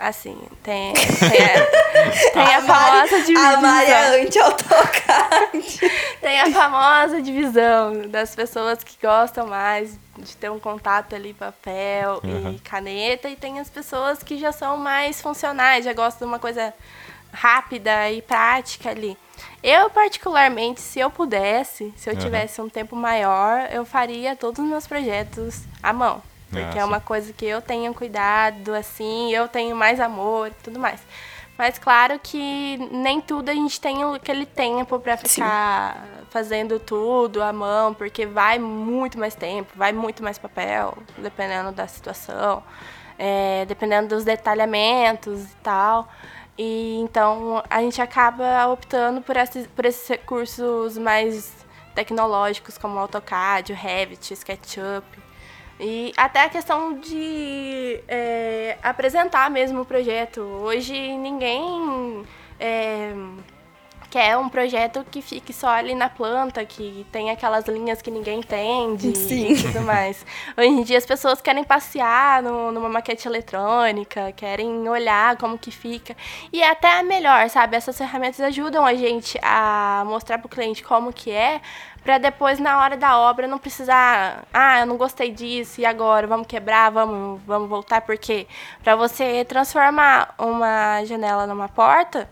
[0.00, 3.60] Assim, tem, tem, a, tem a famosa A divisão.
[3.60, 5.90] Mari é anti-AutoCAD.
[6.22, 12.20] Tem a famosa divisão das pessoas que gostam mais de ter um contato ali, papel
[12.24, 12.52] Uhum.
[12.52, 16.38] e caneta, e tem as pessoas que já são mais funcionais, já gostam de uma
[16.38, 16.72] coisa
[17.32, 19.16] rápida e prática ali.
[19.62, 22.20] Eu, particularmente, se eu pudesse, se eu Uhum.
[22.20, 26.22] tivesse um tempo maior, eu faria todos os meus projetos à mão.
[26.50, 27.04] Porque Ah, é uma sim.
[27.04, 31.00] coisa que eu tenho cuidado, assim, eu tenho mais amor e tudo mais.
[31.56, 37.52] Mas claro que nem tudo a gente tem aquele tempo pra ficar fazendo tudo à
[37.52, 42.62] mão, porque vai muito mais tempo, vai muito mais papel, dependendo da situação,
[43.18, 46.08] é, dependendo dos detalhamentos e tal.
[46.56, 51.52] E então a gente acaba optando por esses, por esses recursos mais
[51.94, 55.04] tecnológicos como o AutoCAD, o Revit, SketchUp.
[55.82, 60.42] E até a questão de é, apresentar mesmo o projeto.
[60.42, 62.22] Hoje ninguém
[62.58, 63.14] é,
[64.10, 68.40] quer um projeto que fique só ali na planta, que tem aquelas linhas que ninguém
[68.40, 69.52] entende Sim.
[69.52, 70.26] e tudo mais.
[70.56, 75.70] Hoje em dia as pessoas querem passear no- numa maquete eletrônica, querem olhar como que
[75.70, 76.16] fica.
[76.52, 77.76] E é até melhor, sabe?
[77.76, 81.60] Essas ferramentas ajudam a gente a mostrar para o cliente como que é,
[82.02, 86.26] para depois na hora da obra não precisar, ah, eu não gostei disso e agora
[86.26, 88.48] vamos quebrar, vamos, vamos voltar porque
[88.82, 92.28] para você transformar uma janela numa porta,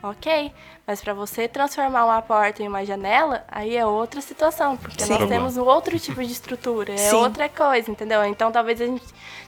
[0.00, 0.52] OK,
[0.88, 5.18] mas para você transformar uma porta em uma janela, aí é outra situação, porque Sim.
[5.18, 7.16] nós temos um outro tipo de estrutura, é Sim.
[7.16, 8.24] outra coisa, entendeu?
[8.24, 9.04] Então talvez a gente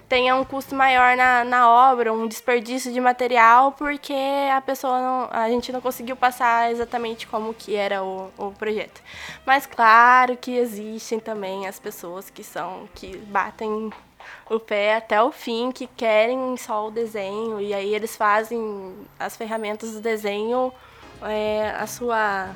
[0.06, 4.12] tenha um custo maior na, na obra, um desperdício de material, porque
[4.54, 9.00] a pessoa não, a gente não conseguiu passar exatamente como que era o, o projeto.
[9.46, 13.90] Mas claro que existem também as pessoas que são que batem
[14.50, 19.38] o pé até o fim, que querem só o desenho e aí eles fazem as
[19.38, 20.70] ferramentas do desenho
[21.22, 22.54] é, a sua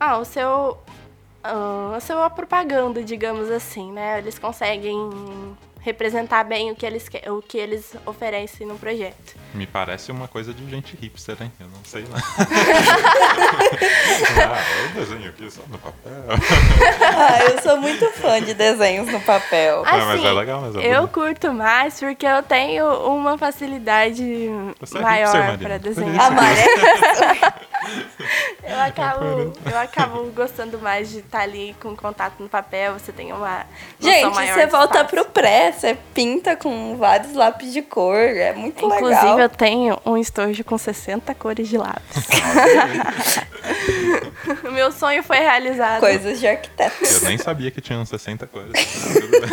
[0.00, 0.78] ah, o seu
[1.42, 4.18] ah, a sua propaganda, digamos assim, né?
[4.18, 4.96] Eles conseguem
[5.80, 9.36] representar bem o que eles o que eles oferecem no projeto.
[9.54, 11.52] Me parece uma coisa de gente hipster, hein?
[11.58, 12.18] Eu não sei lá.
[14.44, 16.12] ah, eu desenho aqui só no papel.
[17.00, 19.82] Ah, eu sou muito fã de desenhos no papel.
[19.86, 21.12] Ah, mas é legal, mas é eu bonito.
[21.12, 24.24] curto mais porque eu tenho uma facilidade
[24.80, 26.26] Você é maior para desenhar.
[26.26, 27.68] A Mari é
[28.62, 29.24] Eu acabo,
[29.70, 33.64] eu acabo gostando mais de estar ali com contato no papel, você tem uma
[33.98, 35.14] noção Gente, maior você volta espaço.
[35.14, 39.38] pro pré, você pinta com vários lápis de cor, é muito Inclusive, legal.
[39.40, 42.24] eu tenho um estojo com 60 cores de lápis.
[44.64, 46.00] O Meu sonho foi realizado.
[46.00, 47.04] Coisas de arquiteto.
[47.04, 48.72] Eu nem sabia que tinham 60 coisas.
[49.12, 49.50] Tudo bem.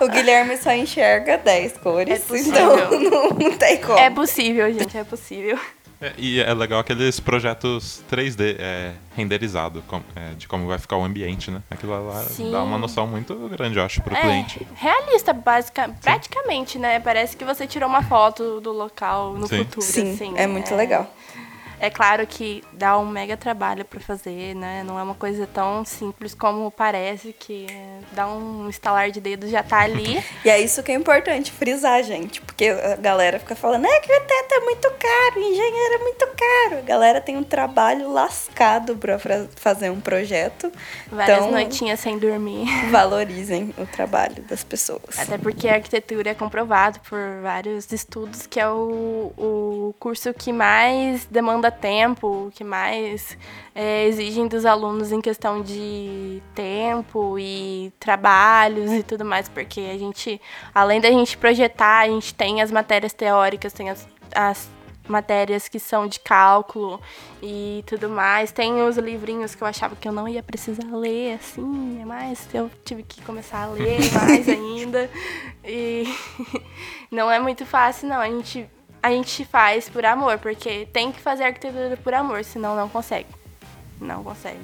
[0.00, 3.98] O Guilherme só enxerga 10 cores, É então não, não tem como.
[3.98, 5.58] É possível, gente, é possível.
[6.00, 10.96] É, e é legal aqueles projetos 3D é, renderizado com- é, de como vai ficar
[10.96, 11.60] o ambiente, né?
[11.68, 12.52] Aquilo lá Sim.
[12.52, 14.64] dá uma noção muito grande, eu acho, pro é, cliente.
[14.76, 17.00] realista, basica, praticamente, né?
[17.00, 19.58] Parece que você tirou uma foto do local no Sim.
[19.64, 20.32] futuro, Sim, assim.
[20.36, 21.12] é muito legal.
[21.80, 24.82] É claro que dá um mega trabalho pra fazer, né?
[24.84, 27.66] Não é uma coisa tão simples como parece, que
[28.12, 30.22] dá um estalar de dedos já tá ali.
[30.44, 32.40] E é isso que é importante frisar, gente.
[32.40, 36.78] Porque a galera fica falando, é, arquiteto é muito caro, engenheiro é muito caro.
[36.78, 40.72] A galera tem um trabalho lascado pra fra- fazer um projeto.
[41.10, 42.66] Várias Então, noitinhas sem dormir.
[42.90, 45.18] valorizem o trabalho das pessoas.
[45.18, 50.52] Até porque a arquitetura é comprovado por vários estudos que é o, o curso que
[50.52, 53.36] mais demanda tempo, que mais
[53.74, 59.98] é, exigem dos alunos em questão de tempo e trabalhos e tudo mais, porque a
[59.98, 60.40] gente,
[60.74, 64.68] além da gente projetar, a gente tem as matérias teóricas, tem as, as
[65.08, 67.00] matérias que são de cálculo
[67.42, 68.52] e tudo mais.
[68.52, 72.70] Tem os livrinhos que eu achava que eu não ia precisar ler, assim, mas eu
[72.84, 75.10] tive que começar a ler mais ainda.
[75.64, 76.04] E
[77.10, 78.20] não é muito fácil, não.
[78.20, 78.68] A gente,
[79.02, 83.28] a gente faz por amor, porque tem que fazer arquitetura por amor, senão não consegue.
[84.00, 84.60] Não consegue.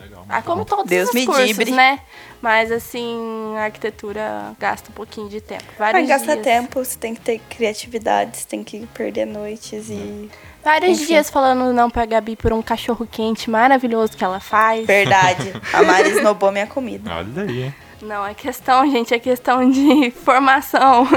[0.00, 0.24] Legal.
[0.28, 1.70] Ah, como todos Deus os me cursos, dibre.
[1.72, 2.00] né?
[2.40, 5.64] Mas assim, a arquitetura gasta um pouquinho de tempo.
[5.70, 6.44] Mas Vários gasta dias.
[6.44, 10.30] tempo, você tem que ter criatividade, você tem que perder noites e.
[10.62, 11.06] Vários Enfim.
[11.06, 14.86] dias falando não pra Gabi por um cachorro quente maravilhoso que ela faz.
[14.86, 15.52] Verdade.
[15.72, 17.10] A Mari esnobou minha comida.
[17.12, 17.74] Olha aí, hein?
[18.00, 21.06] Não, é questão, gente, é questão de formação.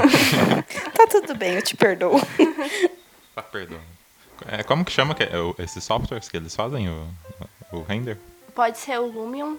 [0.94, 2.20] Tá tudo bem, eu te perdoo.
[3.34, 3.78] Tá, perdão.
[4.46, 7.06] É, como que chama que é, o- esses softwares que eles fazem, o,
[7.72, 8.16] o render?
[8.54, 9.56] Pode ser o Lumion,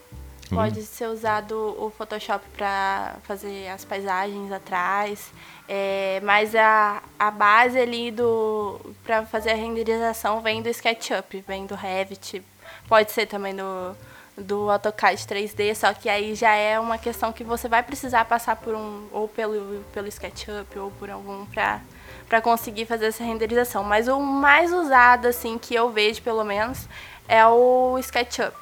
[0.50, 5.32] pode ser usado o Photoshop para fazer as paisagens atrás,
[5.68, 11.66] é, mas a, a base ali do para fazer a renderização vem do SketchUp, vem
[11.66, 12.42] do Revit,
[12.88, 13.96] pode ser também do
[14.38, 18.56] do AutoCAD 3D, só que aí já é uma questão que você vai precisar passar
[18.56, 21.82] por um ou pelo pelo SketchUp ou por algum para
[22.28, 23.84] para conseguir fazer essa renderização.
[23.84, 26.88] Mas o mais usado assim que eu vejo pelo menos
[27.28, 28.56] é o SketchUp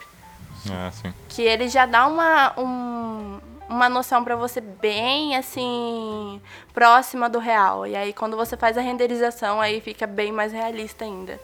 [0.70, 1.14] É, sim.
[1.30, 6.42] que ele já dá uma, um- uma noção para você bem assim
[6.74, 7.88] próxima do real.
[7.88, 11.40] E aí quando você faz a renderização aí fica bem mais realista ainda.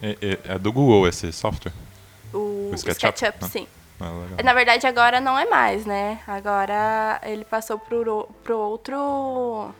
[0.00, 1.72] É, é- é do Google esse software?
[2.32, 3.48] O, O SketchUp, SketchUp, né?
[3.48, 3.68] sim.
[4.00, 4.42] Ah.
[4.44, 6.20] Na verdade agora não é mais, né?
[6.26, 9.74] Agora ele passou pro, pro outro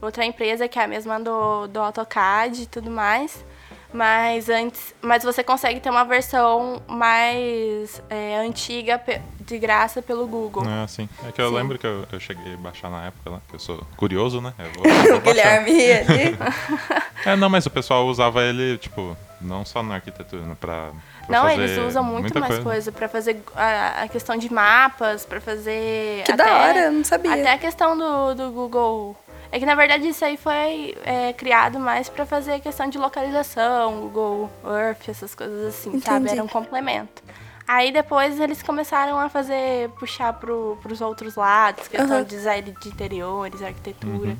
[0.00, 3.44] outra empresa que é a mesma do, do AutoCAD e tudo mais.
[3.92, 9.00] Mas antes, mas você consegue ter uma versão mais é, antiga
[9.40, 10.62] de graça pelo Google.
[10.66, 11.08] Ah, sim.
[11.26, 11.54] É que eu Sim.
[11.54, 14.52] lembro que eu, eu cheguei a baixar na época lá, que eu sou curioso, né?
[14.58, 14.84] Eu vou,
[15.16, 15.20] eu.
[15.22, 16.36] Guilherme ali.
[17.24, 20.92] É, não, mas o pessoal usava ele, tipo, não só na arquitetura, né, pra
[21.28, 25.40] Não, fazer eles usam muito mais coisa, pra fazer a, a questão de mapas, pra
[25.40, 26.22] fazer.
[26.24, 27.32] Que até, da hora, eu não sabia.
[27.32, 29.16] Até a questão do, do Google.
[29.50, 32.98] É que na verdade isso aí foi é, criado mais pra fazer a questão de
[32.98, 36.16] localização, Google Earth, essas coisas assim, sabe?
[36.26, 36.32] Entendi.
[36.34, 37.22] Era um complemento.
[37.66, 42.24] Aí depois eles começaram a fazer, puxar pro, pros outros lados, questão Aham.
[42.24, 44.28] de design de interiores, arquitetura.
[44.30, 44.36] Uhum.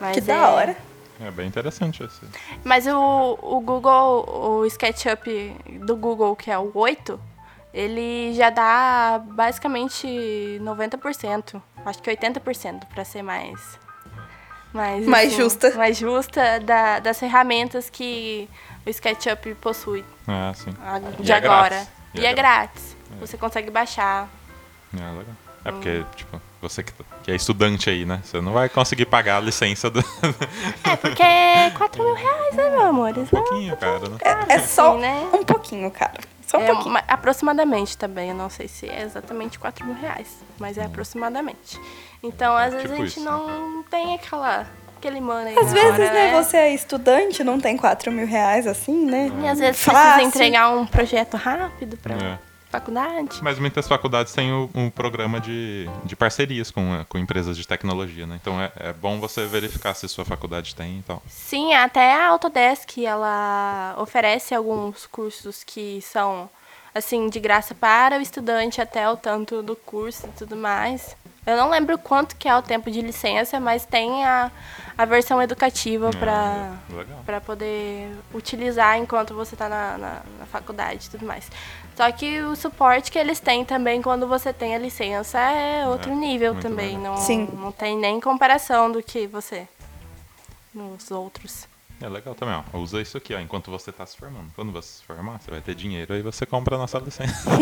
[0.00, 0.76] Mas Que da é- hora.
[1.20, 2.20] É bem interessante esse.
[2.64, 7.18] mas o, o Google, o SketchUp do Google, que é o 8,
[7.72, 10.06] ele já dá basicamente
[10.62, 11.60] 90%.
[11.84, 13.78] Acho que 80% para ser mais.
[14.72, 15.70] Mais, Mais justa.
[15.74, 18.48] Mais justa da- das ferramentas que
[18.86, 20.70] o SketchUp possui Ah, sim.
[20.84, 21.68] a- E de é agora.
[21.70, 21.88] grátis.
[22.14, 22.96] E, é grátis.
[23.20, 24.28] Você consegue baixar.
[24.92, 25.24] É legal.
[25.64, 26.92] É porque, tipo, você que,
[27.22, 28.20] que é estudante aí, né?
[28.24, 30.00] Você não vai conseguir pagar a licença do.
[30.00, 33.10] um É, porque é 4 mil reais, né, meu amor?
[33.16, 34.16] Isso não- pouquinho, cara, né?
[34.22, 35.28] É, é só Assim, né?
[35.32, 36.14] um pouquinho, cara.
[36.46, 36.90] Só um É, pouquinho.
[36.90, 41.80] uma- aproximadamente também, eu não sei se é exatamente 4 mil reais, mas é aproximadamente.
[42.22, 44.64] Então, às vezes tipo a gente isso, não tem aquela,
[44.96, 49.04] aquele money Às vezes, hora, né, você é estudante, não tem 4 mil reais assim,
[49.06, 49.30] né?
[49.42, 50.00] E às vezes Fácil.
[50.02, 52.38] precisa entregar um projeto rápido pra É.
[52.80, 53.38] faculdade.
[53.42, 58.26] Mas muitas faculdades têm um programa de, de parcerias com, eh, com empresas de tecnologia,
[58.26, 58.38] né?
[58.40, 61.22] Então é, é bom você verificar se sua faculdade tem e tal.
[61.26, 66.48] Sim, até a Autodesk, ela oferece alguns cursos que são,
[66.96, 71.16] assim, de graça para o estudante até o tanto do curso e tudo mais.
[71.46, 74.50] Eu não lembro quanto que é o tempo de licença, mas tem a,
[74.98, 77.18] a versão educativa para É, legal.
[77.24, 81.48] para poder utilizar enquanto você está na, na, na faculdade e tudo mais.
[81.96, 86.10] Só que o suporte que eles têm também quando você tem a licença é outro
[86.10, 86.96] É, nível também.
[86.98, 87.14] legal.
[87.14, 87.48] Não, Sim.
[87.52, 89.68] não tem nem comparação do que você
[90.74, 91.68] nos outros.
[92.00, 92.78] É legal também, ó.
[92.78, 94.50] Usa isso aqui, ó, enquanto você tá se formando.
[94.54, 97.48] Quando você se formar, você vai ter dinheiro aí você compra a nossa licença.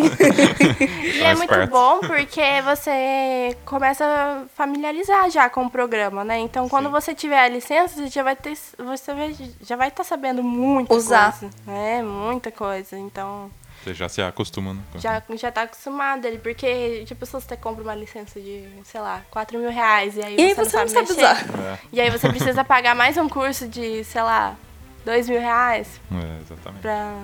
[1.05, 1.71] E é Mais muito perto.
[1.71, 6.39] bom porque você começa a familiarizar já com o programa, né?
[6.41, 6.91] Então, quando Sim.
[6.93, 10.95] você tiver a licença, você já vai ter, você vai- já vai estar sabendo muita
[10.95, 11.39] Usar.
[11.39, 11.55] coisa.
[11.69, 12.99] É, muita coisa.
[12.99, 13.51] Então,
[13.85, 14.81] Você já se acostuma, né?
[14.97, 16.39] já, já tá acostumado ali.
[16.39, 20.37] Porque, tipo, se você compra uma licença de, sei lá, 4 mil reais e aí
[20.41, 21.59] E você, você não sabe sabe mexer, usar.
[21.61, 24.57] É, E aí você precisa pagar mais um curso de, sei lá,
[25.05, 26.81] 2 mil reais é, exatamente.
[26.81, 27.15] pra,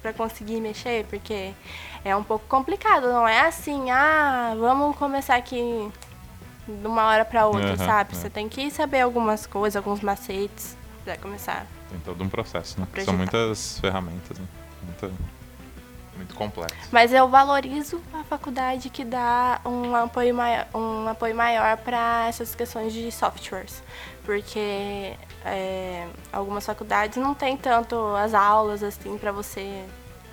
[0.00, 1.52] pra conseguir mexer, porque
[2.02, 5.90] é um pouco complicado, não é assim, ah, vamos começar aqui
[6.66, 8.12] de uma hora pra outra, Aham, sabe?
[8.14, 8.16] é.
[8.16, 10.74] Você tem que saber algumas coisas, alguns macetes
[11.04, 11.66] pra começar.
[11.90, 12.86] Tem todo um processo, né?
[13.04, 14.46] São muitas ferramentas, né?
[14.82, 15.10] Muita,
[16.16, 16.76] muito complexo.
[16.90, 22.54] Mas eu valorizo a faculdade que dá um apoio maior, um apoio maior para essas
[22.54, 23.82] questões de softwares.
[24.24, 29.84] Porque é, algumas faculdades não tem tanto as aulas assim para você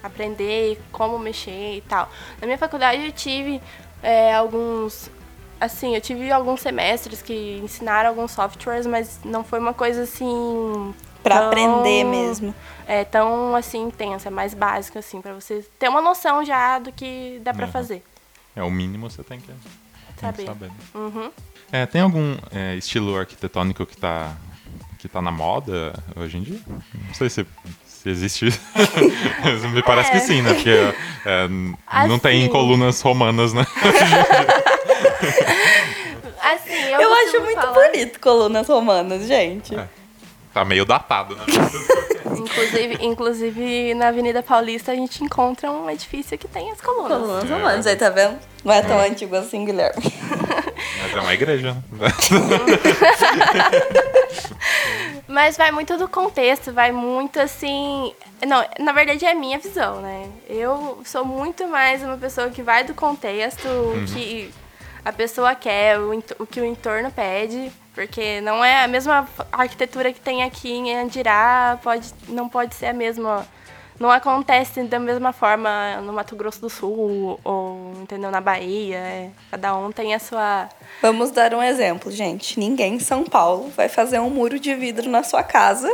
[0.04, 2.10] aprender como mexer e tal.
[2.40, 3.62] Na minha faculdade eu tive
[4.02, 5.10] é, alguns.
[5.60, 10.94] Assim, eu tive alguns semestres que ensinaram alguns softwares, mas não foi uma coisa assim.
[11.30, 12.54] Pra tão- aprender mesmo.
[12.88, 16.92] é tão assim intensa, é mais básico assim pra você ter uma noção já do
[16.92, 17.72] que dá pra Uhum.
[17.72, 18.04] fazer.
[18.56, 20.46] É, o mínimo você tem que, tem que Saber.
[20.46, 20.72] saber.
[20.96, 21.32] Uhum.
[21.72, 24.36] É, tem algum é, estilo arquitetônico que tá,
[24.98, 26.60] que tá na moda hoje em dia?
[26.68, 27.46] Não sei se,
[27.86, 28.46] se existe.
[29.72, 30.54] Me parece que sim, né?
[30.56, 30.70] Porque
[31.26, 31.78] é, n-
[32.08, 32.52] não tem Assim.
[32.52, 33.66] colunas romanas, né?
[36.42, 39.76] Assim, eu, Eu acho muito falar- bonito colunas romanas, gente.
[39.76, 39.88] É.
[40.54, 41.44] Tá meio datado, né?
[42.38, 47.20] Inclusive, inclusive, na Avenida Paulista a gente encontra um edifício que tem as colunas.
[47.20, 48.38] Colunas romanas, aí tá vendo?
[48.64, 50.02] Não é tão antigo assim, Guilherme.
[51.02, 51.82] Mas é uma igreja, né?
[55.28, 58.14] Mas vai muito do contexto, vai muito assim.
[58.48, 60.28] Não, na verdade é a minha visão, né?
[60.48, 64.52] Eu sou muito mais uma pessoa que vai do contexto, o que
[65.06, 70.14] a pessoa quer, o, o que o entorno pede, porque não é a mesma arquitetura
[70.14, 73.46] que tem aqui em Andirá, pode, não pode ser a mesma.
[74.00, 78.96] Não acontece da mesma forma no Mato Grosso do Sul ou, entendeu, na Bahia.
[78.96, 79.30] é.
[79.52, 80.70] cada um tem a sua.
[81.02, 82.58] Vamos dar um exemplo, gente.
[82.58, 85.94] Ninguém em São Paulo vai fazer um muro de vidro na sua casa.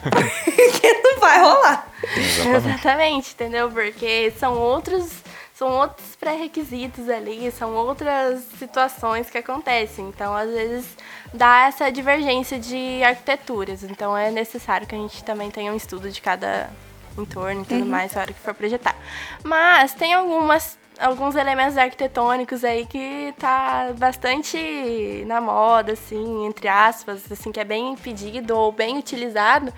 [0.00, 1.86] Porque não vai rolar.
[2.16, 2.56] Exatamente.
[2.56, 3.70] Exatamente, entendeu?
[3.70, 5.10] Porque são outros,
[5.52, 10.08] são outros pré-requisitos ali, são outras situações que acontecem.
[10.08, 10.86] Então, às vezes,
[11.34, 13.82] dá essa divergência de arquiteturas.
[13.82, 16.70] Então, é necessário que a gente também tenha um estudo de cada
[17.18, 18.96] entorno e tudo mais na hora que for projetar.
[19.42, 27.30] Mas tem algumas alguns elementos arquitetônicos aí que tá bastante na moda, assim, entre aspas,
[27.32, 29.72] assim, que é bem pedido ou bem utilizado,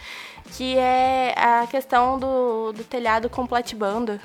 [0.56, 4.20] que é a questão do, do telhado com platibanda,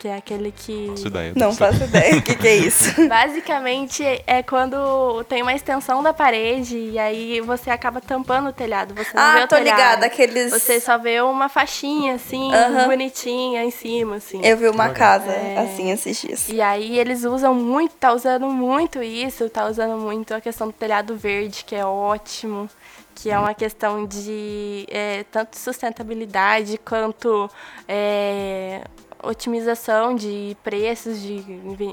[0.00, 0.86] que é aquele que...
[0.88, 1.32] Faço ideia.
[1.36, 2.90] Não faço ideia o que, que é isso.
[3.06, 8.94] Basicamente é quando tem uma extensão da parede e aí você acaba tampando o telhado.
[8.94, 9.76] Você não vê Ah, o tô telhado.
[9.76, 10.50] ligada, aqueles.
[10.52, 12.88] Você só vê uma faixinha assim, Aham.
[12.88, 14.40] bonitinha em cima, assim.
[14.42, 15.58] Eu vi uma casa É.
[15.58, 16.48] assim esses dias.
[16.48, 20.72] E aí eles usam muito, tá usando muito isso, tá usando muito a questão do
[20.72, 22.70] telhado verde, que é ótimo,
[23.14, 27.50] que é uma questão de é, tanto sustentabilidade quanto
[27.86, 28.80] é,
[29.22, 31.38] otimização de preços, de,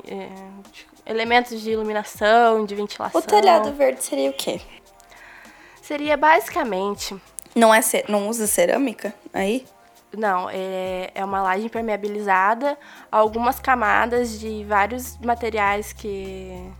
[0.07, 0.29] é,
[0.71, 3.19] de elementos de iluminação, de ventilação.
[3.19, 4.61] O telhado verde seria o quê?
[5.87, 7.15] seria basicamente
[7.55, 9.65] Não, é não usa cerâmica aí?
[10.15, 12.77] Não, é, é uma laje impermeabilizada,
[13.09, 16.71] algumas camadas de vários materiais que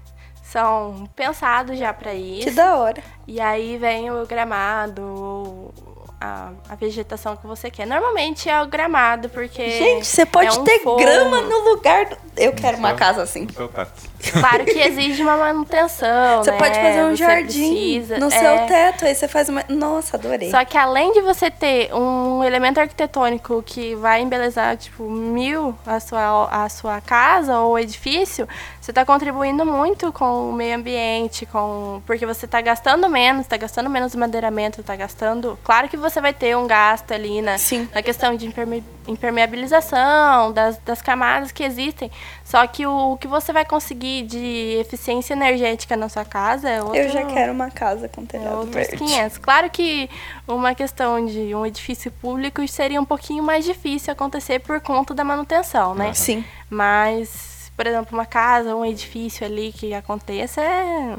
[0.44, 2.48] são pensados já para isso.
[2.48, 3.04] Que da hora.
[3.26, 5.74] E aí vem o gramado,
[6.20, 7.86] a, a vegetação que você quer.
[7.86, 9.70] Normalmente é o gramado, porque.
[9.70, 10.98] Gente, você pode é um ter forro.
[10.98, 12.06] grama no lugar.
[12.06, 12.18] Do...
[12.36, 13.48] Eu quero uma casa assim.
[13.50, 13.92] Seu teto.
[14.32, 16.44] Claro que exige uma manutenção.
[16.44, 16.58] Você né?
[16.58, 18.30] pode fazer um Você jardim precisa- no é.
[18.30, 19.64] seu teto, aí você faz uma.
[19.70, 20.50] Nossa, adorei.
[20.52, 26.00] Só que além de você ter um elemento arquitetônico que vai embelezar, tipo, mil a
[26.00, 28.48] sua, a sua casa ou edifício,
[28.82, 33.58] você está contribuindo muito com o meio ambiente, com porque você está gastando menos, está
[33.58, 35.58] gastando menos madeiramento, está gastando...
[35.64, 37.88] Claro que você vai ter um gasto ali na, Sim.
[37.94, 42.12] na questão de imperme- impermeabilização, das, das camadas que existem,
[42.48, 46.82] só que o, o que você vai conseguir de eficiência energética na sua casa é
[46.82, 46.98] outro...
[46.98, 48.96] Eu já quero uma casa com É telhado outros verde.
[48.96, 49.38] 500.
[49.40, 50.10] Claro que
[50.48, 55.26] uma questão de um edifício público seria um pouquinho mais difícil acontecer por conta da
[55.26, 56.14] manutenção, né?
[56.14, 56.42] Sim.
[56.70, 61.18] Mas, por exemplo, uma casa, um edifício ali que aconteça é,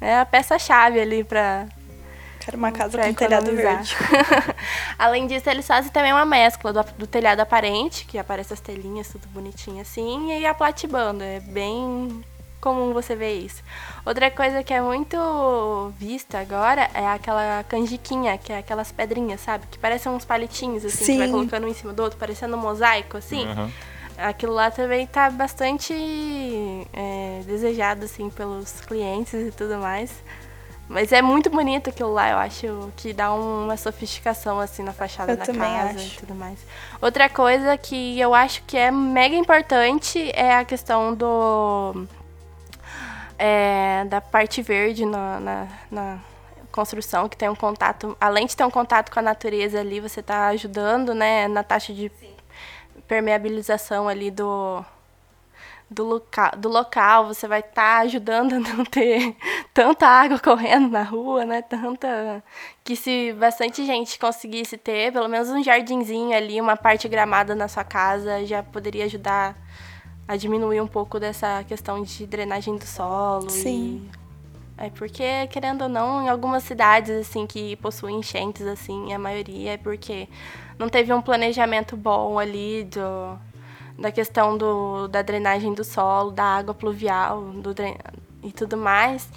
[0.00, 1.66] é a peça-chave ali para
[2.44, 3.96] Quero uma casa com telhado verde.
[4.98, 9.08] Além disso, eles fazem também uma mescla do, do telhado aparente, que aparece as telinhas,
[9.08, 11.24] tudo bonitinho assim, e a platibanda.
[11.24, 12.24] É bem
[12.60, 13.62] comum você ver isso.
[14.04, 19.66] Outra coisa que é muito vista agora é aquela canjiquinha, que é aquelas pedrinhas, sabe?
[19.68, 21.32] Que parecem uns palitinhos, assim, que vai Sim.
[21.32, 23.46] colocando um em cima do outro, parecendo um mosaico, assim.
[23.46, 23.70] Aham.
[24.18, 25.92] Aquilo lá também tá bastante
[26.92, 30.12] é, desejado, assim, pelos clientes e tudo mais.
[30.92, 35.32] Mas é muito bonito aquilo lá, eu acho que dá uma sofisticação, assim, na fachada
[35.32, 36.16] Eu da também casa acho.
[36.16, 36.58] e tudo mais.
[37.00, 42.06] Outra coisa que eu acho que é mega importante é a questão do...
[43.38, 46.18] é, da parte verde na, na, na
[46.70, 48.14] construção, que tem um contato...
[48.20, 51.94] Além de ter um contato com a natureza ali, você está ajudando, né, na taxa
[51.94, 52.12] de
[53.08, 54.84] permeabilização ali do,
[55.92, 59.36] do, loca do local, você vai estar ajudando a não ter
[59.72, 61.62] tanta água correndo na rua, né?
[61.62, 62.42] Tanta.
[62.82, 67.68] Que se bastante gente conseguisse ter, pelo menos um jardinzinho ali, uma parte gramada na
[67.68, 69.56] sua casa, já poderia ajudar
[70.26, 73.50] a diminuir um pouco dessa questão de drenagem do solo.
[73.50, 74.08] Sim.
[74.18, 74.22] E...
[74.78, 79.74] É porque, querendo ou não, em algumas cidades, assim, que possuem enchentes, assim, a maioria
[79.74, 80.28] é porque
[80.76, 83.38] não teve um planejamento bom ali do,
[83.98, 87.74] da questão do, da drenagem do solo, da água pluvial do
[88.42, 89.28] e tudo mais.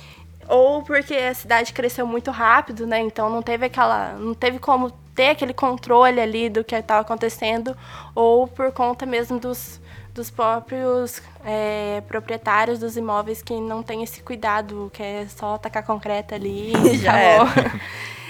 [0.47, 2.99] Ou porque a cidade cresceu muito rápido, né?
[2.99, 4.13] Então não teve aquela.
[4.13, 7.75] não teve como ter aquele controle ali do que está acontecendo,
[8.13, 9.79] ou por conta mesmo dos,
[10.15, 15.83] dos próprios é, proprietários dos imóveis que não tem esse cuidado, que é só tacar
[15.83, 17.79] concreto ali e Já acabou.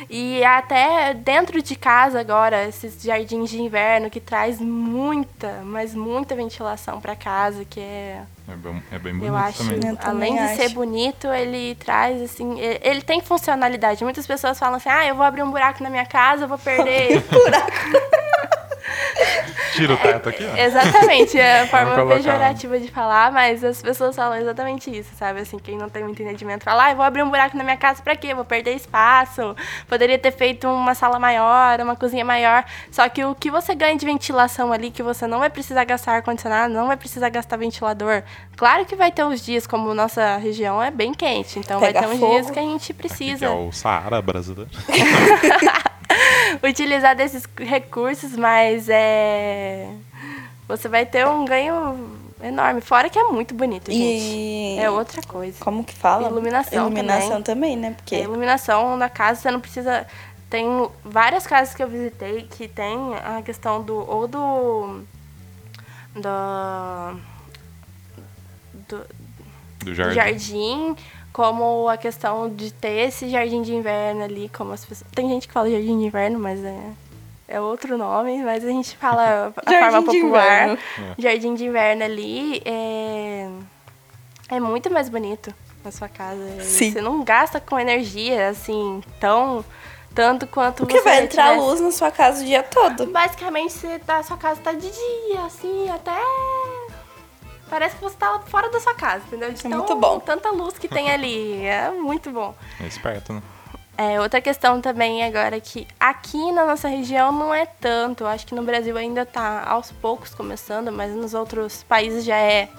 [0.09, 6.35] E até dentro de casa agora, esses jardins de inverno que traz muita, mas muita
[6.35, 9.89] ventilação para casa, que é É bem, é bem bonito eu acho, também.
[9.89, 10.55] Eu também além de acho.
[10.57, 14.03] ser bonito, ele traz assim, ele, ele tem funcionalidade.
[14.03, 16.57] Muitas pessoas falam assim: "Ah, eu vou abrir um buraco na minha casa, eu vou
[16.59, 17.23] perder".
[19.73, 20.55] Tira o teto aqui, ó.
[20.57, 22.15] exatamente, é a forma colocar.
[22.15, 25.41] pejorativa de falar, mas as pessoas falam exatamente isso, sabe?
[25.41, 27.75] Assim, quem não tem muito entendimento fala: "Ah, eu vou abrir um buraco na minha
[27.75, 28.33] casa pra quê?
[28.33, 29.55] Vou perder espaço.
[29.87, 32.63] Poderia ter feito uma sala maior, uma cozinha maior".
[32.91, 36.13] Só que o que você ganha de ventilação ali, que você não vai precisar gastar
[36.13, 38.23] ar condicionado, não vai precisar gastar ventilador.
[38.55, 42.09] Claro que vai ter uns dias como nossa região é bem quente, então Pega vai
[42.09, 42.31] ter uns fogo.
[42.33, 44.69] dias que a gente Que precisa é o Saara brasileiro.
[46.63, 49.89] utilizar desses recursos, mas é
[50.67, 52.09] você vai ter um ganho
[52.43, 52.81] enorme.
[52.81, 54.23] Fora que é muito bonito, gente.
[54.35, 55.63] E É outra coisa.
[55.63, 56.27] como que fala?
[56.27, 57.91] Iluminação Iluminação também, né?
[57.91, 60.07] Porque A iluminação da casa, você não precisa.
[60.49, 60.65] Tem
[61.03, 63.95] várias casas que eu visitei que tem a questão do.
[63.95, 65.01] ou do.
[66.15, 67.19] do.
[68.89, 69.05] do
[69.83, 70.15] Do jardim.
[70.15, 70.95] jardim,
[71.35, 75.11] como a questão de ter esse jardim de inverno ali, como as pessoas.
[75.13, 76.79] Tem gente que fala jardim de inverno, mas é,
[77.49, 79.59] é outro nome, mas a gente fala a
[79.91, 80.69] forma de popular.
[80.69, 80.77] inverno.
[81.17, 83.49] Jardim de inverno ali é,
[84.49, 86.61] é muito mais bonito na sua casa.
[86.63, 86.93] Sim.
[86.93, 89.63] Você não gasta com energia, assim, tão.
[90.13, 93.07] Tanto quanto Porque você vai entrar tivesse- luz na sua casa o dia todo.
[93.07, 96.15] Basicamente, você tá, a sua casa tá de dia, assim, até.
[97.75, 99.51] Parece que você tá fora da sua casa, entendeu?
[99.51, 100.17] De É tão- muito bom.
[100.17, 101.57] Tanta luz que tem ali.
[101.67, 102.55] É muito bom.
[102.81, 103.43] É esperto, né?
[103.97, 108.23] É, outra questão também agora que aqui na nossa região não é tanto.
[108.23, 112.37] Eu acho que no Brasil ainda tá aos poucos começando, mas nos outros países já
[112.37, 112.69] é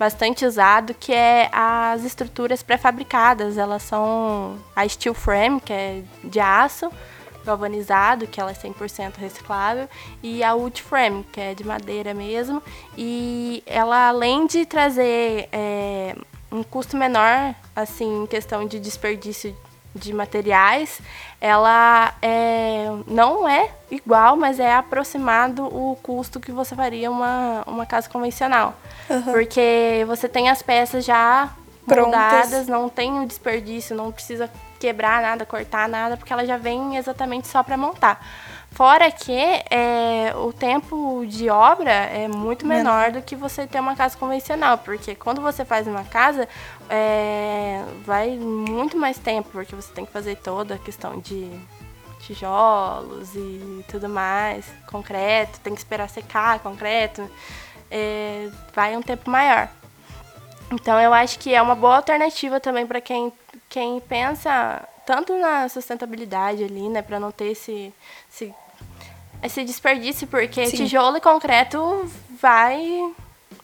[0.00, 3.56] bastante usado, que é as estruturas pré-fabricadas.
[3.56, 6.90] Elas são a steel frame, que é de aço
[7.44, 9.88] galvanizado, que ela é 100% reciclável,
[10.22, 12.62] e a wood frame, que é de madeira mesmo.
[12.96, 16.16] E ela, além de trazer é,
[16.50, 19.56] um custo menor, assim, em questão de desperdício
[19.94, 21.00] de materiais,
[21.40, 27.86] ela é, não é igual, mas é aproximado o custo que você faria uma, uma
[27.86, 28.74] casa convencional.
[29.30, 31.52] Porque você tem as peças já
[31.86, 32.04] Prontas.
[32.04, 36.96] moldadas, não tem o desperdício, não precisa quebrar nada, cortar nada, porque ela já vem
[36.96, 38.24] exatamente só para montar.
[38.74, 43.94] Fora que é, o tempo de obra é muito menor do que você ter uma
[43.94, 46.48] casa convencional, porque quando você faz uma casa,
[46.90, 51.48] é, vai muito mais tempo, porque você tem que fazer toda a questão de
[52.18, 57.30] tijolos e tudo mais, concreto, tem que esperar secar concreto,
[57.88, 59.68] é, vai um tempo maior.
[60.72, 63.32] Então eu acho que é uma boa alternativa também para quem,
[63.74, 67.92] quem pensa tanto na sustentabilidade ali, né, para não ter esse,
[68.32, 68.54] esse,
[69.42, 70.76] esse desperdício, porque Sim.
[70.76, 72.08] tijolo e concreto
[72.40, 73.12] vai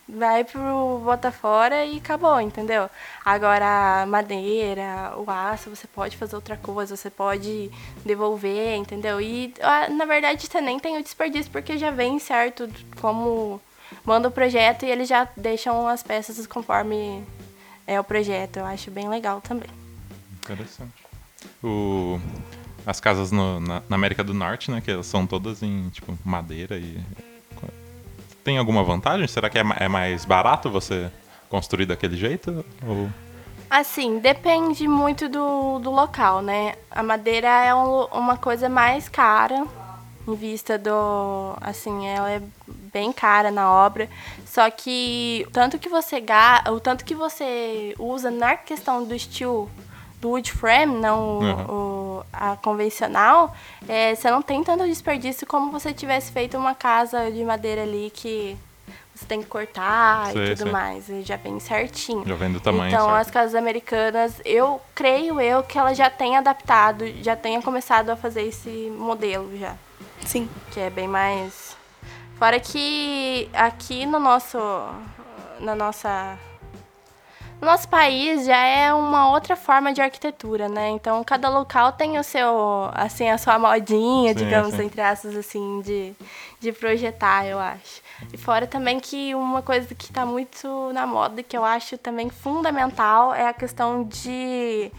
[0.08, 2.90] vai pro bota fora e acabou, entendeu?
[3.24, 7.70] Agora madeira, o aço, você pode fazer outra coisa, você pode
[8.04, 9.20] devolver, entendeu?
[9.20, 12.68] E ah, na verdade você nem tem o desperdício porque já vem certo
[13.00, 13.60] como
[14.04, 17.24] manda o projeto e eles já deixam as peças conforme
[17.86, 18.56] é o projeto.
[18.56, 19.79] Eu acho bem legal também.
[20.42, 20.92] Interessante.
[21.62, 22.18] O,
[22.86, 24.80] as casas no- na, na América do Norte, né?
[24.80, 26.98] Que elas são todas em, tipo, madeira e...
[28.42, 29.26] Tem alguma vantagem?
[29.28, 31.10] Será que é, é mais barato você
[31.50, 32.64] construir daquele jeito?
[32.86, 33.08] Ou...
[33.68, 36.74] Assim, depende muito do, do local, né?
[36.90, 39.66] A madeira é um- uma coisa mais cara
[40.26, 41.54] em vista do.
[41.60, 42.42] Assim, ela é
[42.92, 44.08] bem cara na obra.
[44.46, 46.24] Só que tanto que você
[46.72, 49.68] o tanto que você usa na questão do steel,
[50.20, 51.64] do wood frame, não o- Uhum.
[52.20, 53.54] o- a convencional,
[53.88, 58.10] é, você não tem tanto desperdício como você tivesse feito uma casa de madeira ali
[58.14, 58.56] que
[59.14, 60.72] você tem que cortar Sei, e tudo sei.
[60.72, 61.08] mais.
[61.08, 62.22] e Já vem certinho.
[62.26, 63.20] Já vem do tamanho Então, certo.
[63.20, 68.16] as casas americanas, eu creio eu que ela já tenha adaptado, já tenha começado a
[68.16, 69.74] fazer esse modelo já,
[70.24, 70.48] Sim.
[70.70, 71.76] que é bem mais
[72.38, 74.58] fora que aqui no nosso
[75.60, 76.49] na nossa no
[77.66, 80.90] nosso país já é uma outra forma de arquitetura, né?
[80.90, 84.80] Então cada local tem o seu, assim, a sua modinha, Sim, digamos, sim.
[84.80, 86.14] entre aspas, assim, de,
[86.60, 88.02] de projetar, eu acho.
[88.32, 92.30] E fora também que uma coisa que está muito na moda, que eu acho também
[92.30, 94.90] fundamental, é a questão de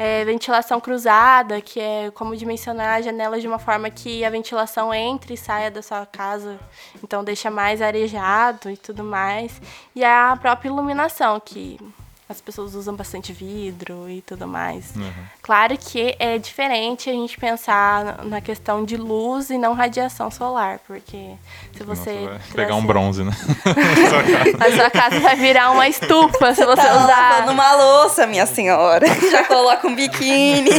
[0.00, 4.94] É, ventilação cruzada, que é como dimensionar a janela de uma forma que a ventilação
[4.94, 6.60] entre e saia da sua casa,
[7.02, 9.60] então deixa mais arejado e tudo mais.
[9.96, 11.80] E a própria iluminação, que
[12.28, 14.94] as pessoas usam bastante vidro e tudo mais.
[14.94, 15.10] Uhum.
[15.42, 20.78] Claro que é diferente a gente pensar na questão de luz e não radiação solar,
[20.86, 21.30] porque
[21.74, 23.32] se você vai trazer- pegar um bronze, né?
[24.60, 27.06] a sua casa vai virar uma estufa se você Tá usar.
[27.30, 29.06] lavando uma louça, minha senhora.
[29.30, 30.70] Já coloca um biquíni.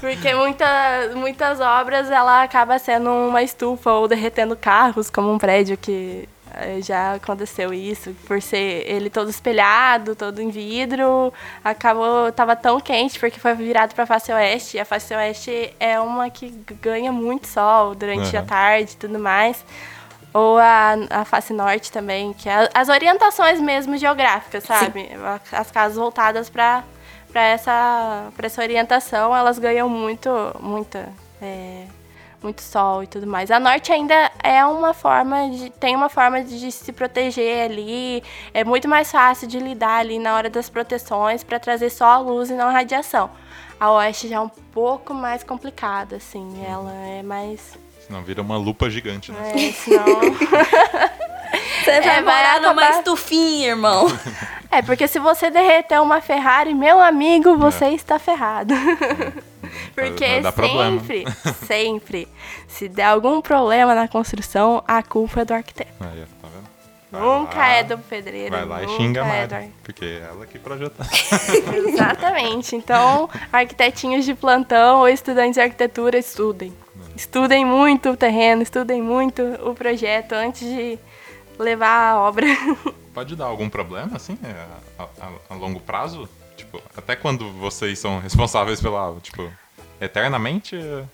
[0.00, 0.66] Porque muita,
[1.16, 6.28] muitas obras ela acaba sendo uma estufa ou derretendo carros, como um prédio que
[6.82, 11.32] já aconteceu isso, por ser ele todo espelhado, todo em vidro,
[11.64, 14.76] acabou tava tão quente porque foi virado para a face oeste.
[14.76, 16.50] E a face oeste é uma que
[16.80, 18.46] ganha muito sol durante a Uhum.
[18.46, 19.64] tarde e tudo mais.
[20.34, 25.08] Ou a, a face norte também, que é as orientações mesmo geográficas, sabe?
[25.50, 26.84] As casas voltadas para
[27.32, 30.30] para essa para essa orientação, elas ganham muito
[30.60, 31.08] muita
[31.42, 31.84] é,
[32.42, 33.50] muito sol e tudo mais.
[33.50, 38.22] A norte ainda é uma forma de tem uma forma de se proteger ali,
[38.54, 42.18] é muito mais fácil de lidar ali na hora das proteções para trazer só a
[42.18, 43.30] luz e não a radiação.
[43.80, 48.56] A oeste já é um pouco mais complicada, assim, ela é mais Senão vira uma
[48.56, 49.52] lupa gigante, né?
[49.54, 50.04] é, senão
[51.84, 54.06] Você vai É, morar numa acabar- estufinha, irmão.
[54.70, 58.74] É, porque se você derreter uma Ferrari, meu amigo, você está ferrado.
[59.94, 61.00] Porque dar problema.
[61.00, 61.24] sempre,
[61.66, 62.28] sempre,
[62.66, 65.92] se der algum problema na construção, a culpa é do arquiteto.
[66.00, 66.68] Aí, tá vendo?
[67.10, 68.50] Vai nunca lá, é do pedreiro.
[68.50, 71.06] Vai lá e xinga a é do porque é ela que projetou.
[71.88, 72.76] Exatamente.
[72.76, 76.72] Então, arquitetinhos de plantão ou estudantes de arquitetura, estudem.
[77.16, 80.98] Estudem muito o terreno, estudem muito o projeto antes de
[81.58, 82.46] levar a obra.
[83.14, 84.64] Pode dar algum problema, assim, é,
[84.98, 86.28] a, a- a longo prazo?
[86.56, 89.50] Tipo, até quando vocês são responsáveis pela, tipo,
[90.00, 91.04] eternamente, é,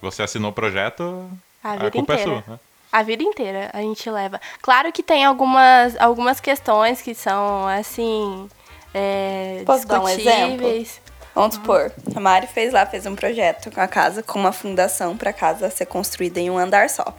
[0.00, 1.28] você assinou o projeto,
[1.62, 2.30] A a, vida culpa inteira.
[2.30, 2.52] é sua.
[2.52, 2.60] né?
[2.90, 4.40] A vida inteira a gente leva.
[4.60, 8.48] Claro que tem algumas, algumas questões que são, assim,
[8.92, 11.00] é, Posso dar um discutíveis.
[11.34, 15.16] Vamos supor, a Mari fez lá, fez um projeto com a casa, com uma fundação
[15.16, 17.16] pra casa ser construída em um andar só.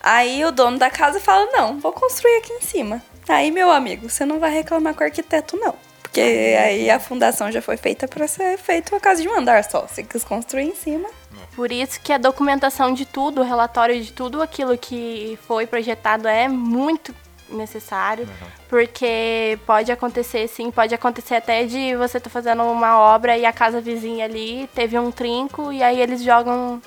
[0.00, 3.02] Aí o dono da casa fala, não, vou construir aqui em cima.
[3.28, 5.74] Aí, meu amigo, você não vai reclamar com o arquiteto, não.
[6.16, 9.62] Porque aí a fundação já foi feita pra ser feita uma casa de um andar
[9.64, 9.82] só.
[9.82, 11.10] Você quis construir em cima.
[11.54, 16.26] Por isso que a documentação de tudo, o relatório de tudo aquilo que foi projetado
[16.26, 17.14] é muito
[17.50, 18.26] necessário,
[18.66, 23.52] porque pode acontecer sim, pode acontecer até de você estar fazendo uma obra e a
[23.52, 26.80] casa vizinha ali teve um trinco e aí eles jogam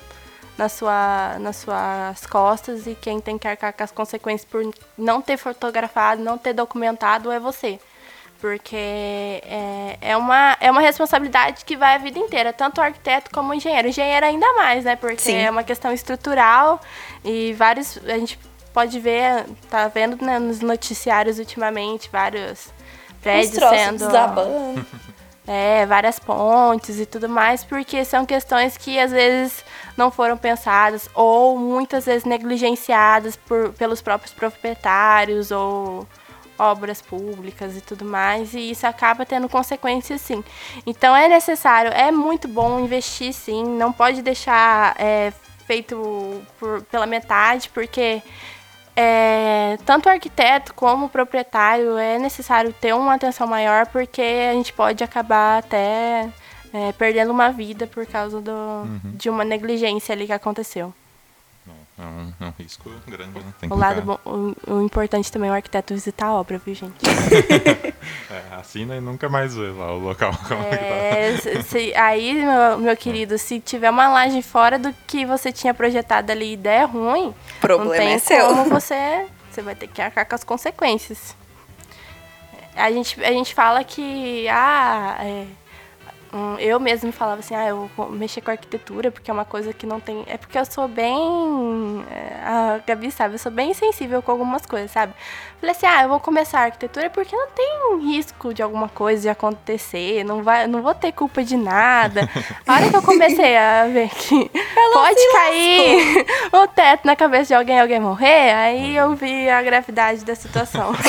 [0.58, 4.62] na sua, nas suas costas e quem tem que arcar com as consequências por
[4.98, 7.78] não ter fotografado, não ter documentado é você.
[8.40, 13.30] Porque é, é, uma, é uma responsabilidade que vai a vida inteira, tanto o arquiteto
[13.30, 13.86] como o engenheiro.
[13.86, 14.96] O engenheiro ainda mais, né?
[14.96, 15.36] Porque Sim.
[15.36, 16.80] é uma questão estrutural
[17.22, 17.98] e vários.
[18.06, 18.38] A gente
[18.72, 24.06] pode ver, tá vendo né, nos noticiários ultimamente vários Os prédios sendo.
[24.06, 24.86] desabando.
[25.52, 29.64] É, várias pontes e tudo mais, porque são questões que às vezes
[29.96, 36.06] não foram pensadas ou muitas vezes negligenciadas por, pelos próprios proprietários ou
[36.60, 40.44] obras públicas e tudo mais, e isso acaba tendo consequências sim.
[40.86, 45.32] Então é necessário, é muito bom investir sim, não pode deixar é,
[45.66, 48.22] feito por- pela metade, porque
[48.94, 54.52] é, tanto o arquiteto como o proprietário é necessário ter uma atenção maior porque a
[54.52, 56.28] gente pode acabar até
[56.72, 58.52] é, perdendo uma vida por causa do,
[59.16, 60.92] de uma negligência ali que aconteceu.
[62.00, 63.44] É um, é um risco grande, né?
[63.60, 66.74] Tem O lado bom, o, o importante também é o arquiteto visitar a obra, viu,
[66.74, 66.94] gente?
[68.30, 70.32] É, assina e nunca mais vê lá o local.
[70.48, 70.84] Como é que tá.
[70.84, 75.50] É, se- se- aí, meu, meu querido, se tiver uma laje fora do que você
[75.52, 78.46] tinha projetado ali e der ruim, O problema não tem é seu.
[78.46, 79.26] como você.
[79.50, 81.36] Você vai ter que arcar com as consequências.
[82.76, 84.46] A gente, a gente fala que.
[84.48, 85.46] Ah, é,
[86.32, 89.72] hum, eu mesmo falava assim, ah, eu vou mexer com arquitetura porque é uma coisa
[89.72, 90.24] que não tem.
[90.26, 92.04] É porque eu sou bem.
[92.10, 95.12] é, A Gabi sabe, eu sou bem sensível com algumas coisas, sabe?
[95.60, 99.22] Falei assim, ah, eu vou começar a arquitetura porque não tem risco de alguma coisa
[99.22, 102.28] de acontecer, não, vai, não vou ter culpa de nada.
[102.66, 104.50] A hora que eu comecei a ver que
[104.92, 109.62] pode cair o teto na cabeça de alguém e alguém morrer, aí eu vi a
[109.62, 110.92] gravidade da situação.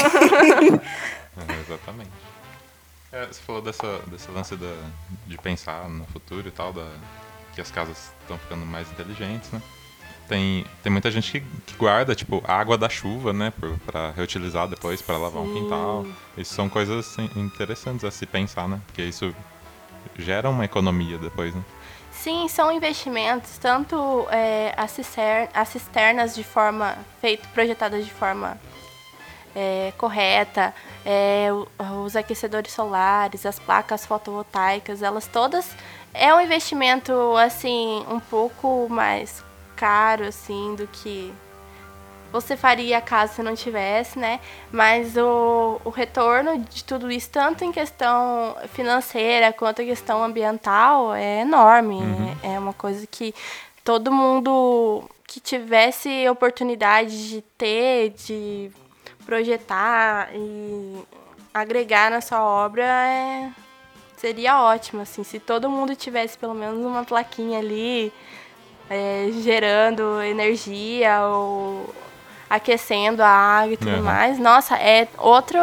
[1.38, 2.21] É, exatamente.
[3.12, 4.74] É, você falou dessa, desse lance da,
[5.28, 6.88] de pensar no futuro e tal, da,
[7.53, 9.62] que as casas estão ficando mais inteligentes, né?
[10.30, 13.51] Tem, tem muita gente que, que guarda, tipo, água da chuva, né?
[13.59, 15.62] Por, pra reutilizar depois, pra lavar um Sim.
[15.62, 16.05] quintal.
[16.38, 18.80] Isso são coisas assim, interessantes a se pensar, né?
[18.86, 19.36] Porque isso
[20.18, 21.62] gera uma economia depois, né?
[22.12, 28.59] Sim, são investimentos, tanto é, as, cister as cisternas de forma feito, projetadas de forma
[29.56, 30.74] é, correta,
[31.06, 31.49] é,
[32.04, 35.76] os aquecedores solares, as placas fotovoltaicas, elas todas
[36.14, 39.43] é um investimento assim um pouco mais
[39.76, 41.34] caro assim do que
[42.32, 44.39] você faria caso você não tivesse, né?
[44.72, 51.14] Mas o, o retorno de tudo isso, tanto em questão financeira quanto em questão ambiental,
[51.14, 51.95] é enorme.
[51.95, 52.38] Uhum.
[52.41, 53.36] É, é uma coisa que
[53.84, 58.72] todo mundo que tivesse oportunidade de ter, de
[59.26, 61.04] projetar e
[61.54, 63.50] agregar na sua obra, é,
[64.18, 68.14] seria ótimo, assim, se todo mundo tivesse pelo menos uma plaquinha ali
[68.90, 71.94] é, gerando energia ou
[72.50, 74.04] aquecendo a água e tudo uhum.
[74.04, 74.38] mais.
[74.38, 75.60] Nossa, é outro.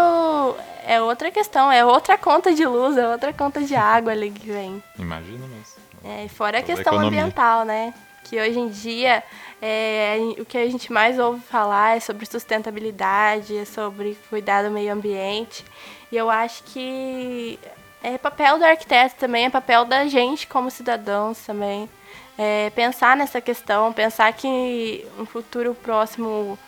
[0.86, 4.50] É outra questão, é outra conta de luz, é outra conta de água ali que
[4.50, 4.82] vem.
[4.98, 5.74] Imagina mesmo.
[6.02, 7.92] É, fora a questão ambiental, né?
[8.28, 9.22] Que hoje em dia
[9.60, 14.70] é, o que a gente mais ouve falar é sobre sustentabilidade, é sobre cuidar do
[14.70, 15.64] meio ambiente.
[16.12, 17.58] E eu acho que
[18.02, 21.88] é papel do arquiteto também, é papel da gente como cidadãos também.
[22.36, 26.58] É, pensar nessa questão, pensar que um futuro próximo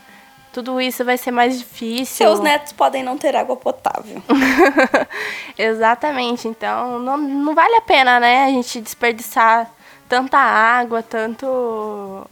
[0.53, 2.27] tudo isso vai ser mais difícil.
[2.27, 4.21] Seus netos podem não ter água potável.
[5.57, 6.49] Exatamente.
[6.49, 9.71] Então, não, não vale a pena, né, a gente desperdiçar
[10.11, 11.47] tanta água, tanto.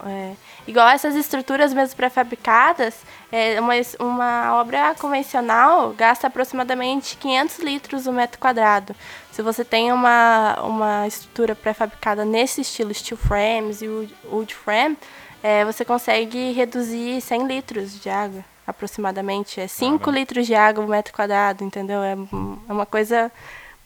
[0.04, 0.32] É,
[0.66, 2.96] igual essas estruturas mesmo pré-fabricadas,
[3.30, 8.96] é, uma, uma obra convencional gasta aproximadamente 500 litros o metro quadrado.
[9.30, 13.86] Se você tem uma, uma estrutura pré-fabricada nesse estilo, steel frames e
[14.24, 14.98] wood frame,
[15.40, 19.60] é, você consegue reduzir 100 litros de água, aproximadamente.
[19.60, 22.02] É 5 litros de água por metro quadrado, entendeu?
[22.02, 23.30] É, é uma coisa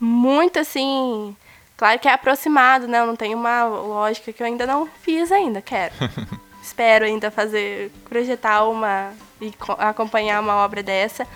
[0.01, 1.37] muito assim.
[1.83, 3.01] Claro que é aproximado, né?
[3.01, 5.93] Eu não tenho uma lógica que eu ainda não fiz ainda, quero.
[6.63, 9.11] Espero ainda fazer, projetar uma
[9.41, 11.27] e acompanhar uma obra dessa.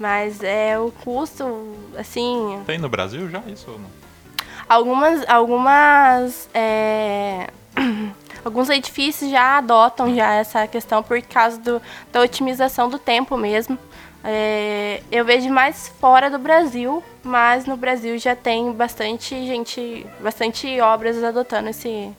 [0.00, 2.60] Mas é o custo, assim.
[2.66, 3.88] Tem no Brasil já isso ou não?
[4.68, 5.24] Algumas.
[5.28, 6.50] Algumas.
[6.52, 7.46] É
[8.44, 11.80] alguns edifícios já adotam já essa questão por causa do,
[12.10, 13.78] da otimização do tempo mesmo.
[14.24, 20.80] É, eu vejo mais fora do Brasil, mas no Brasil já tem bastante gente, bastante
[20.80, 22.10] obras adotando esse,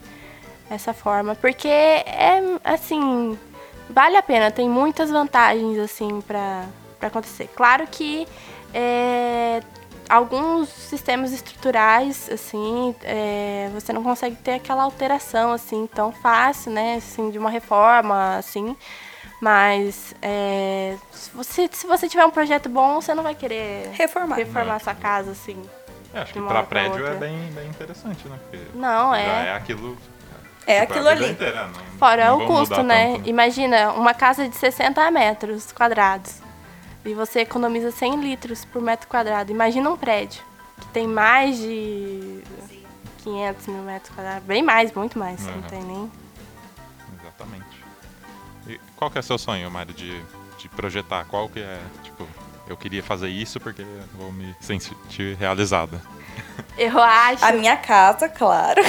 [0.69, 3.37] essa forma, porque é assim
[3.89, 6.67] vale a pena, tem muitas vantagens assim para
[7.01, 7.49] acontecer.
[7.55, 8.27] Claro que
[8.73, 9.61] é,
[10.09, 16.95] alguns sistemas estruturais, assim, é, você não consegue ter aquela alteração, assim, tão fácil, né,
[16.95, 18.75] assim, de uma reforma, assim,
[19.41, 24.35] mas é, se, você, se você tiver um projeto bom, você não vai querer reformar,
[24.35, 25.61] reformar sua casa, assim.
[26.13, 29.47] É, acho que para prédio é bem, bem interessante, né, Porque não, é...
[29.47, 29.97] é aquilo...
[30.65, 31.31] É tipo, aquilo ali.
[31.31, 33.17] Inteira, não, Fora não o custo, né?
[33.17, 33.29] Tanto.
[33.29, 36.41] Imagina, uma casa de 60 metros quadrados
[37.05, 39.51] e você economiza 100 litros por metro quadrado.
[39.51, 40.41] Imagina um prédio
[40.79, 42.41] que tem mais de
[43.23, 44.43] 500 mil metros quadrados.
[44.43, 45.45] Bem mais, muito mais.
[45.45, 45.55] Uhum.
[45.55, 46.11] Não tem nem...
[49.03, 50.17] Qual que é o seu sonho, Mário, de,
[50.57, 51.25] de projetar?
[51.25, 52.25] Qual que é, tipo,
[52.69, 56.01] eu queria fazer isso porque vou me sentir realizada?
[56.77, 57.45] Eu acho.
[57.45, 58.81] A minha casa, claro.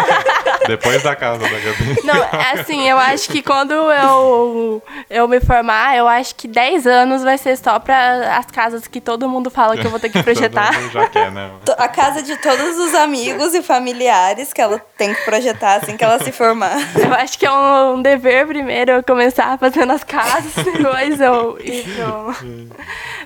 [0.66, 2.00] Depois da casa da Gabi.
[2.04, 2.14] Não,
[2.52, 7.36] assim, eu acho que quando eu, eu me formar, eu acho que 10 anos vai
[7.36, 10.72] ser só para as casas que todo mundo fala que eu vou ter que projetar.
[10.90, 11.50] já quer, né?
[11.76, 16.04] A casa de todos os amigos e familiares que ela tem que projetar assim que
[16.04, 16.76] ela se formar.
[16.96, 21.58] Eu acho que é um, um dever primeiro eu começar fazendo as casas, depois eu
[21.58, 22.76] pro...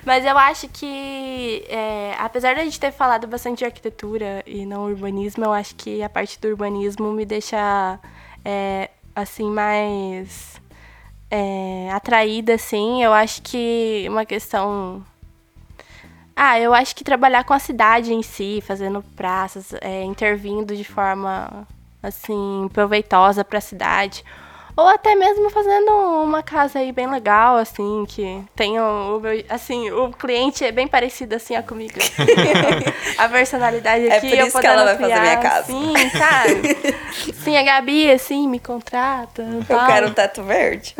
[0.05, 4.65] Mas eu acho que, é, apesar de a gente ter falado bastante de arquitetura e
[4.65, 7.99] não urbanismo, eu acho que a parte do urbanismo me deixa,
[8.45, 10.61] é, assim, mais
[11.29, 13.03] é, atraída, assim.
[13.03, 15.03] Eu acho que uma questão...
[16.35, 20.83] Ah, eu acho que trabalhar com a cidade em si, fazendo praças, é, intervindo de
[20.83, 21.67] forma,
[22.01, 24.23] assim, proveitosa para a cidade
[24.75, 25.91] ou até mesmo fazendo
[26.23, 29.43] uma casa aí bem legal, assim, que tenha o meu.
[29.49, 31.93] Assim, o cliente é bem parecido assim comigo.
[33.17, 34.27] a personalidade aqui.
[34.27, 35.67] É por isso eu que ela vai fazer minha casa.
[35.67, 37.33] Sim, sabe?
[37.43, 39.41] Sim, a Gabi, assim, me contrata.
[39.41, 39.85] Eu tal.
[39.85, 40.95] quero um teto verde.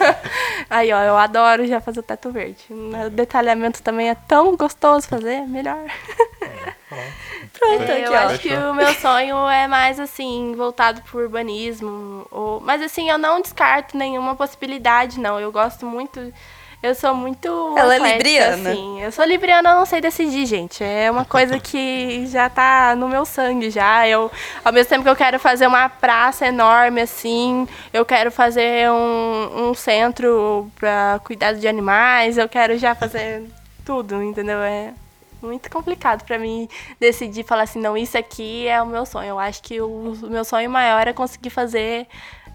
[0.68, 2.64] aí, ó, eu adoro já fazer o teto verde.
[2.70, 5.84] O detalhamento também é tão gostoso fazer, melhor.
[7.58, 12.26] Pronto, é, eu acho que o meu sonho é mais assim, voltado pro urbanismo.
[12.30, 12.60] Ou...
[12.60, 15.40] Mas assim, eu não descarto nenhuma possibilidade, não.
[15.40, 16.32] Eu gosto muito.
[16.82, 17.74] Eu sou muito.
[17.76, 18.70] Ela é eclética, libriana.
[18.70, 19.02] Assim.
[19.02, 20.84] Eu sou libriana, eu não sei decidir, gente.
[20.84, 24.06] É uma coisa que já tá no meu sangue já.
[24.06, 24.30] Eu,
[24.64, 29.70] ao mesmo tempo que eu quero fazer uma praça enorme, assim, eu quero fazer um,
[29.70, 33.44] um centro para cuidado de animais, eu quero já fazer
[33.84, 34.58] tudo, entendeu?
[34.58, 34.92] É
[35.42, 36.68] muito complicado para mim
[36.98, 39.28] decidir falar assim, não, isso aqui é o meu sonho.
[39.28, 42.06] Eu acho que o, meu sonho maior é conseguir fazer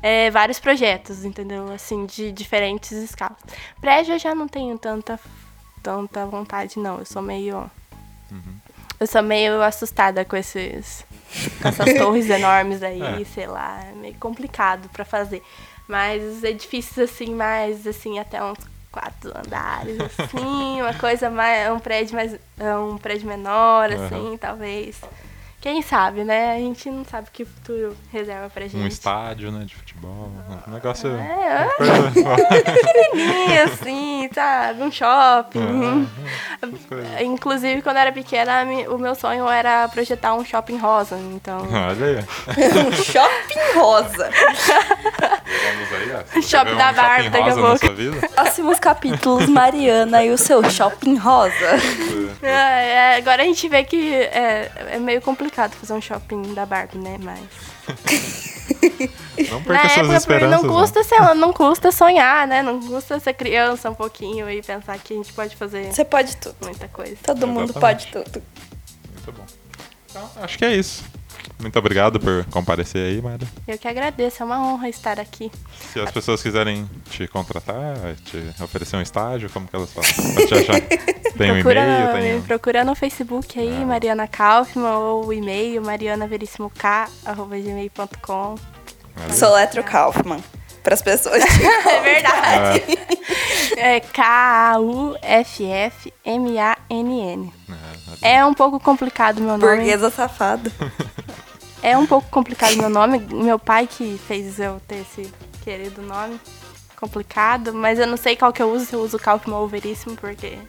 [0.02, 1.72] é, vários projetos, entendeu?
[1.72, 3.38] Assim, de diferentes escalas.
[3.80, 5.20] Prédio eu já não tenho tanta,
[5.82, 7.00] tanta vontade, não.
[7.00, 7.70] Eu sou meio.
[9.00, 11.06] Eu sou meio assustada com esses.
[11.62, 13.26] Com essas torres enormes aí, É.
[13.26, 13.84] sei lá.
[13.90, 15.42] É meio complicado pra fazer.
[15.88, 18.58] Mas edifícios assim, mais assim, até uns
[18.92, 21.72] quatro andares, assim, uma coisa mais.
[21.72, 22.36] Um prédio mais.
[22.92, 25.00] Um prédio menor, assim, talvez.
[25.62, 26.56] Quem sabe, né?
[26.56, 28.78] A gente não sabe o que o futuro reserva pra gente.
[28.84, 30.32] Um estádio, né, de futebol.
[30.68, 31.08] Um negócio.
[31.12, 32.12] É, uma coisa-
[32.74, 34.82] pequenininho, assim, sabe?
[34.82, 36.10] Um shopping.
[36.60, 37.22] essas coisas.
[37.22, 41.16] Inclusive, quando eu era pequena, o meu sonho era projetar um shopping rosa.
[41.18, 42.18] Então, Olha aí.
[42.88, 44.32] Um shopping rosa.
[44.34, 48.34] Vamos aí, Shopping vê um da Barbie, daqui a pouco.
[48.34, 51.54] Próximos capítulos, Mariana e o seu shopping rosa.
[52.42, 56.66] é, é, agora a gente vê que é, é meio complicado fazer um shopping da
[56.66, 57.18] Barbie, né?
[57.20, 57.40] Mas.
[59.50, 60.62] Não Na perca suas época, esperanças.
[60.64, 62.62] não custa, sei lá, não custa sonhar, né?
[62.62, 66.38] Não custa ser criança um pouquinho e pensar que a gente pode fazer Você pode
[66.38, 66.56] tudo.
[66.64, 67.16] muita coisa.
[67.24, 68.08] Todo mundo Exatamente.
[68.12, 68.44] pode tudo.
[69.14, 69.46] Muito bom.
[70.10, 71.04] Então, acho que é isso.
[71.62, 73.46] Muito obrigado por comparecer aí, Mara.
[73.68, 75.52] Eu que agradeço, é uma honra estar aqui.
[75.94, 77.96] Se as pessoas quiserem te contratar,
[78.26, 80.10] te oferecer um estágio, como que elas falam?
[80.34, 80.82] Pra te achar?
[81.38, 82.42] Tem um procura, e-mail, tem um...
[82.42, 83.86] procura no Facebook aí, Ah.
[83.86, 88.56] Mariana Kaufmann, ou o e-mail marianaverissimok.gmail.com.
[89.16, 89.34] Valeu.
[89.34, 90.44] Soletro Kaufmann.
[90.84, 91.42] Para as pessoas.
[91.88, 92.84] É verdade.
[93.78, 94.00] É
[96.32, 97.54] K-A-U-F-F-M-A-N-N.
[98.22, 99.76] É, É um pouco complicado meu nome.
[99.76, 100.72] Burguesa safado.
[101.84, 103.20] É um pouco complicado meu nome.
[103.20, 105.32] Meu pai que fez eu ter esse
[105.64, 106.40] querido nome.
[106.96, 110.16] Complicado, mas eu não sei qual que eu uso, se eu uso Kaufmann ou Veríssimo,
[110.16, 110.60] porque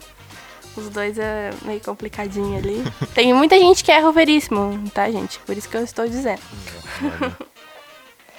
[0.75, 2.83] os dois é meio complicadinho ali.
[3.13, 5.37] Tem muita gente que erra o Veríssimo, tá, gente?
[5.39, 6.41] Por isso que eu estou dizendo.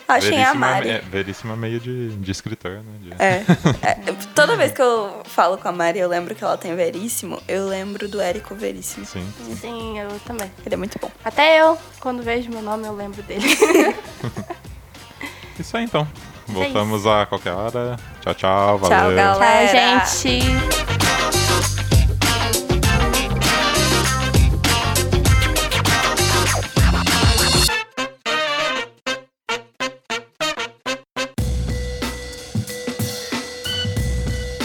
[0.08, 0.18] Olha.
[0.18, 0.88] Achem a é- Mari.
[0.90, 2.82] É, veríssimo é meio de, de escritor, né?
[3.00, 3.44] De- É.
[3.82, 3.94] É,
[4.34, 7.66] Toda vez que eu falo com a Mari, eu lembro que ela tem Veríssimo, eu
[7.68, 9.04] lembro do Érico Veríssimo.
[9.06, 9.26] Sim.
[9.60, 10.50] Sim, eu também.
[10.64, 11.10] Ele é muito bom.
[11.24, 13.44] Até eu, quando vejo meu nome, eu lembro dele.
[15.58, 16.06] Isso aí, então.
[16.48, 17.96] É Voltamos a qualquer hora.
[18.20, 18.78] Tchau, tchau.
[18.78, 18.98] Valeu.
[18.98, 19.30] Tchau, galera.
[19.32, 20.04] Tchau, Galera.
[20.06, 21.03] gente.